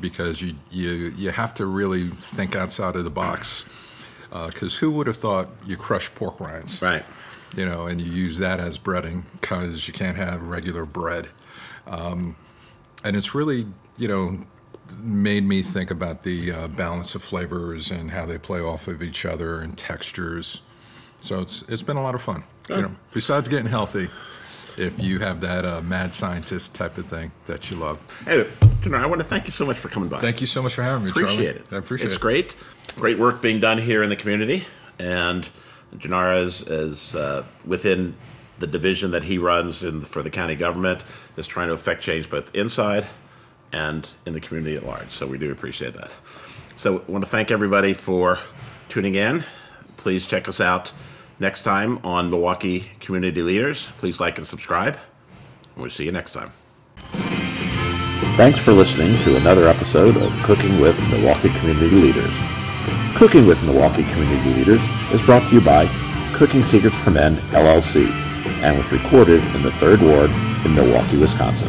because 0.00 0.40
you 0.42 0.54
you 0.70 1.12
you 1.16 1.30
have 1.30 1.52
to 1.54 1.66
really 1.66 2.08
think 2.08 2.56
outside 2.56 2.96
of 2.96 3.04
the 3.04 3.10
box. 3.10 3.64
Because 4.30 4.76
who 4.76 4.90
would 4.90 5.06
have 5.06 5.16
thought 5.16 5.48
you 5.66 5.76
crush 5.76 6.14
pork 6.14 6.38
rinds? 6.40 6.82
Right. 6.82 7.02
you 7.56 7.64
know, 7.64 7.86
and 7.86 7.98
you 8.00 8.12
use 8.12 8.36
that 8.38 8.60
as 8.60 8.78
breading 8.78 9.22
because 9.40 9.88
you 9.88 9.94
can't 9.94 10.18
have 10.18 10.42
regular 10.42 10.84
bread. 10.84 11.28
Um, 11.86 12.36
and 13.04 13.16
it's 13.16 13.34
really, 13.34 13.66
you 13.96 14.06
know, 14.06 14.38
made 14.98 15.44
me 15.44 15.62
think 15.62 15.90
about 15.90 16.22
the 16.22 16.52
uh, 16.52 16.68
balance 16.68 17.14
of 17.14 17.22
flavors 17.22 17.90
and 17.90 18.10
how 18.10 18.26
they 18.26 18.38
play 18.38 18.60
off 18.60 18.88
of 18.88 19.02
each 19.02 19.24
other 19.24 19.60
and 19.60 19.76
textures. 19.76 20.62
So 21.20 21.40
it's 21.40 21.62
it's 21.62 21.82
been 21.82 21.96
a 21.96 22.02
lot 22.02 22.14
of 22.14 22.22
fun. 22.22 22.44
You 22.68 22.82
know, 22.82 22.96
besides 23.12 23.48
getting 23.48 23.66
healthy, 23.66 24.08
if 24.76 24.98
you 25.02 25.18
have 25.20 25.40
that 25.40 25.64
uh, 25.64 25.80
mad 25.80 26.14
scientist 26.14 26.74
type 26.74 26.98
of 26.98 27.06
thing 27.06 27.32
that 27.46 27.70
you 27.70 27.76
love. 27.76 27.98
Hey, 28.24 28.44
Genaro, 28.82 29.02
I 29.02 29.06
want 29.06 29.20
to 29.20 29.26
thank 29.26 29.46
you 29.46 29.52
so 29.52 29.64
much 29.66 29.78
for 29.78 29.88
coming 29.88 30.08
by. 30.08 30.20
Thank 30.20 30.40
you 30.40 30.46
so 30.46 30.62
much 30.62 30.74
for 30.74 30.82
having 30.82 31.04
me. 31.04 31.10
appreciate 31.10 31.36
Charlie. 31.36 31.60
it. 31.60 31.72
I 31.72 31.76
appreciate 31.76 32.06
it's 32.06 32.12
it. 32.12 32.16
It's 32.16 32.22
great. 32.22 32.54
Great 32.96 33.18
work 33.18 33.40
being 33.42 33.58
done 33.58 33.78
here 33.78 34.02
in 34.02 34.10
the 34.10 34.16
community, 34.16 34.64
and 34.98 35.48
Genaro 35.96 36.44
is, 36.44 36.62
is 36.62 37.14
uh, 37.14 37.44
within 37.64 38.16
the 38.58 38.66
division 38.66 39.12
that 39.12 39.24
he 39.24 39.38
runs 39.38 39.82
in, 39.82 40.00
for 40.00 40.22
the 40.22 40.30
county 40.30 40.56
government 40.56 41.02
is 41.36 41.46
trying 41.46 41.68
to 41.68 41.74
affect 41.74 42.02
change 42.02 42.28
both 42.28 42.52
inside 42.54 43.06
and 43.72 44.08
in 44.26 44.32
the 44.32 44.40
community 44.40 44.76
at 44.76 44.84
large. 44.84 45.10
So 45.10 45.26
we 45.26 45.38
do 45.38 45.50
appreciate 45.50 45.94
that. 45.94 46.10
So 46.76 47.04
I 47.06 47.10
want 47.10 47.24
to 47.24 47.30
thank 47.30 47.50
everybody 47.50 47.92
for 47.92 48.38
tuning 48.88 49.14
in. 49.14 49.44
Please 49.96 50.26
check 50.26 50.48
us 50.48 50.60
out 50.60 50.92
next 51.40 51.62
time 51.62 51.98
on 52.04 52.30
Milwaukee 52.30 52.90
Community 53.00 53.42
Leaders. 53.42 53.88
Please 53.98 54.20
like 54.20 54.38
and 54.38 54.46
subscribe. 54.46 54.98
We'll 55.76 55.90
see 55.90 56.04
you 56.04 56.12
next 56.12 56.32
time. 56.32 56.52
Thanks 58.36 58.58
for 58.58 58.72
listening 58.72 59.20
to 59.24 59.36
another 59.36 59.66
episode 59.68 60.16
of 60.16 60.32
Cooking 60.44 60.80
with 60.80 60.98
Milwaukee 61.10 61.50
Community 61.58 61.96
Leaders. 61.96 62.34
Cooking 63.16 63.46
with 63.46 63.60
Milwaukee 63.64 64.04
Community 64.04 64.54
Leaders 64.54 64.80
is 65.12 65.20
brought 65.22 65.48
to 65.48 65.54
you 65.56 65.60
by 65.60 65.86
Cooking 66.34 66.62
Secrets 66.62 66.96
for 66.98 67.10
Men, 67.10 67.34
LLC, 67.50 68.08
and 68.62 68.78
was 68.78 68.92
recorded 68.92 69.42
in 69.56 69.62
the 69.62 69.72
Third 69.72 70.00
Ward 70.00 70.30
in 70.64 70.74
Milwaukee, 70.74 71.16
Wisconsin. 71.16 71.68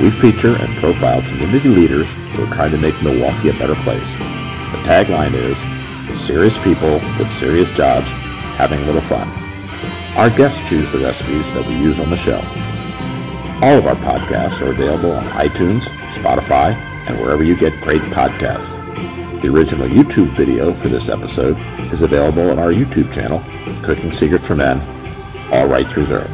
We 0.00 0.10
feature 0.10 0.54
and 0.54 0.76
profile 0.76 1.22
community 1.22 1.68
leaders 1.68 2.06
who 2.32 2.44
are 2.44 2.54
trying 2.54 2.70
to 2.70 2.78
make 2.78 2.94
Milwaukee 3.02 3.48
a 3.48 3.52
better 3.54 3.74
place. 3.74 4.08
The 4.70 4.78
tagline 4.86 5.34
is, 5.34 5.58
serious 6.20 6.56
people 6.58 7.00
with 7.18 7.28
serious 7.32 7.70
jobs 7.72 8.06
having 8.56 8.80
a 8.80 8.84
little 8.84 9.00
fun. 9.00 9.28
Our 10.16 10.30
guests 10.30 10.66
choose 10.68 10.90
the 10.92 10.98
recipes 10.98 11.52
that 11.52 11.66
we 11.66 11.74
use 11.74 11.98
on 11.98 12.10
the 12.10 12.16
show. 12.16 12.38
All 13.60 13.76
of 13.76 13.86
our 13.86 13.96
podcasts 13.96 14.60
are 14.60 14.70
available 14.70 15.10
on 15.10 15.24
iTunes, 15.30 15.82
Spotify, 16.10 16.74
and 17.08 17.18
wherever 17.18 17.42
you 17.42 17.56
get 17.56 17.80
great 17.80 18.02
podcasts. 18.02 18.76
The 19.40 19.48
original 19.48 19.88
YouTube 19.88 20.28
video 20.36 20.72
for 20.74 20.88
this 20.88 21.08
episode 21.08 21.56
is 21.92 22.02
available 22.02 22.50
on 22.50 22.60
our 22.60 22.72
YouTube 22.72 23.12
channel, 23.12 23.42
Cooking 23.82 24.12
Secrets 24.12 24.46
for 24.46 24.54
Men, 24.54 24.80
all 25.52 25.66
rights 25.66 25.96
reserved. 25.96 26.30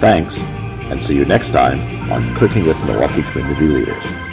Thanks, 0.00 0.42
and 0.90 1.00
see 1.00 1.16
you 1.16 1.24
next 1.24 1.50
time 1.50 1.80
on 2.10 2.34
Cooking 2.36 2.66
with 2.66 2.75
Milwaukee 2.86 3.22
Community 3.22 3.66
Leaders. 3.66 4.25